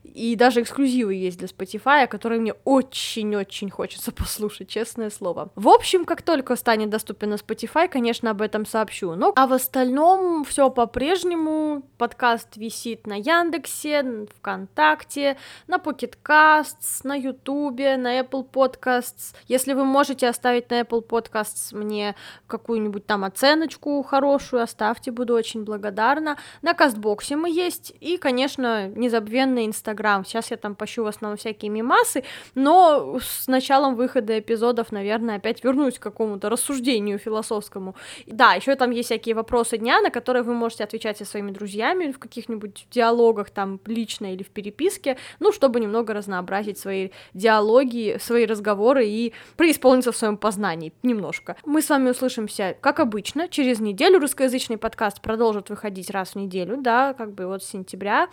и 0.02 0.36
даже 0.36 0.62
эксклюзивы 0.62 1.14
есть 1.14 1.38
для 1.38 1.48
Spotify, 1.48 2.06
которые 2.06 2.40
мне 2.40 2.54
очень-очень 2.64 3.70
хочется 3.70 4.12
послушать, 4.20 4.68
честное 4.68 5.10
слово. 5.10 5.50
В 5.54 5.68
общем, 5.68 6.04
как 6.04 6.22
только 6.22 6.56
станет 6.56 6.90
доступен 6.90 7.30
на 7.30 7.34
Spotify, 7.34 7.88
конечно, 7.88 8.30
об 8.30 8.42
этом 8.42 8.66
сообщу. 8.66 9.14
Но 9.14 9.32
а 9.36 9.46
в 9.46 9.52
остальном 9.52 10.44
все 10.44 10.70
по-прежнему. 10.70 11.82
Подкаст 11.98 12.56
висит 12.56 13.06
на 13.06 13.14
Яндексе, 13.14 14.26
ВКонтакте, 14.38 15.36
на 15.66 15.76
Pocket 15.76 16.14
Casts, 16.24 17.00
на 17.04 17.14
Ютубе, 17.14 17.96
на 17.96 18.20
Apple 18.20 18.46
Podcasts. 18.50 19.34
Если 19.46 19.74
вы 19.74 19.84
можете 19.84 20.28
оставить 20.28 20.70
на 20.70 20.80
Apple 20.80 21.06
Podcasts 21.06 21.76
мне 21.76 22.14
какую-нибудь 22.46 23.06
там 23.06 23.24
оценочку 23.24 24.02
хорошую, 24.02 24.62
оставьте, 24.62 25.10
буду 25.10 25.34
очень 25.34 25.64
благодарна. 25.64 26.36
На 26.62 26.74
Роксбоксе 26.80 27.36
мы 27.36 27.50
есть, 27.50 27.92
и, 28.00 28.16
конечно, 28.16 28.90
незабвенный 29.10 29.66
Инстаграм. 29.66 30.24
Сейчас 30.24 30.50
я 30.50 30.56
там 30.56 30.74
пощу 30.74 31.02
в 31.02 31.06
основном 31.06 31.36
всякие 31.36 31.70
мимасы, 31.70 32.22
но 32.54 33.18
с 33.20 33.48
началом 33.48 33.96
выхода 33.96 34.38
эпизодов, 34.38 34.92
наверное, 34.92 35.36
опять 35.36 35.64
вернусь 35.64 35.98
к 35.98 36.02
какому-то 36.02 36.48
рассуждению 36.48 37.18
философскому. 37.18 37.96
Да, 38.26 38.54
еще 38.54 38.76
там 38.76 38.92
есть 38.92 39.08
всякие 39.08 39.34
вопросы 39.34 39.78
дня, 39.78 40.00
на 40.00 40.10
которые 40.10 40.42
вы 40.42 40.54
можете 40.54 40.84
отвечать 40.84 41.18
со 41.18 41.24
своими 41.24 41.50
друзьями 41.50 42.12
в 42.12 42.18
каких-нибудь 42.18 42.86
диалогах, 42.90 43.50
там, 43.50 43.80
лично 43.86 44.32
или 44.32 44.42
в 44.42 44.48
переписке, 44.48 45.16
ну, 45.40 45.52
чтобы 45.52 45.80
немного 45.80 46.14
разнообразить 46.14 46.78
свои 46.78 47.10
диалоги, 47.34 48.18
свои 48.20 48.46
разговоры 48.46 49.06
и 49.06 49.32
преисполниться 49.56 50.12
в 50.12 50.16
своем 50.16 50.36
познании 50.36 50.92
немножко. 51.02 51.56
Мы 51.64 51.82
с 51.82 51.88
вами 51.90 52.10
услышимся, 52.10 52.76
как 52.80 53.00
обычно, 53.00 53.48
через 53.48 53.80
неделю. 53.80 54.20
Русскоязычный 54.20 54.78
подкаст 54.78 55.20
продолжит 55.20 55.70
выходить 55.70 56.10
раз 56.10 56.30
в 56.30 56.36
неделю, 56.36 56.76
да, 56.76 57.14
как 57.14 57.32
бы 57.34 57.46
вот 57.46 57.64
с 57.64 57.66
сентября 57.66 58.28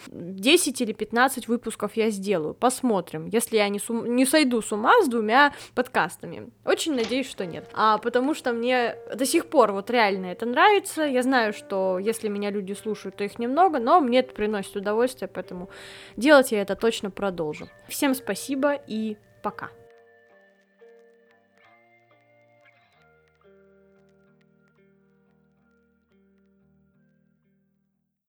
10 0.68 0.82
или 0.82 0.94
15 0.94 1.48
выпусков 1.48 1.96
я 1.96 2.10
сделаю, 2.10 2.54
посмотрим, 2.54 3.28
если 3.28 3.58
я 3.58 3.70
не, 3.70 3.80
сум... 3.80 4.16
не 4.16 4.26
сойду 4.26 4.62
с 4.62 4.72
ума 4.72 4.94
с 5.02 5.08
двумя 5.08 5.54
подкастами. 5.74 6.50
Очень 6.66 6.96
надеюсь, 6.96 7.30
что 7.30 7.46
нет. 7.46 7.70
А 7.74 7.98
потому 7.98 8.34
что 8.34 8.54
мне 8.54 8.96
до 9.14 9.26
сих 9.26 9.48
пор 9.48 9.72
вот 9.72 9.90
реально 9.90 10.28
это 10.28 10.46
нравится, 10.46 11.04
я 11.04 11.24
знаю, 11.24 11.54
что 11.54 12.00
если 12.00 12.28
меня 12.28 12.52
люди 12.52 12.74
слушают, 12.74 13.16
то 13.16 13.24
их 13.24 13.40
немного, 13.40 13.80
но 13.80 14.02
мне 14.02 14.20
это 14.20 14.34
приносит 14.34 14.76
удовольствие, 14.76 15.30
поэтому 15.34 15.70
делать 16.18 16.52
я 16.52 16.62
это 16.62 16.76
точно 16.76 17.12
продолжу. 17.12 17.70
Всем 17.88 18.14
спасибо 18.14 18.74
и 18.88 19.18
пока. 19.42 19.70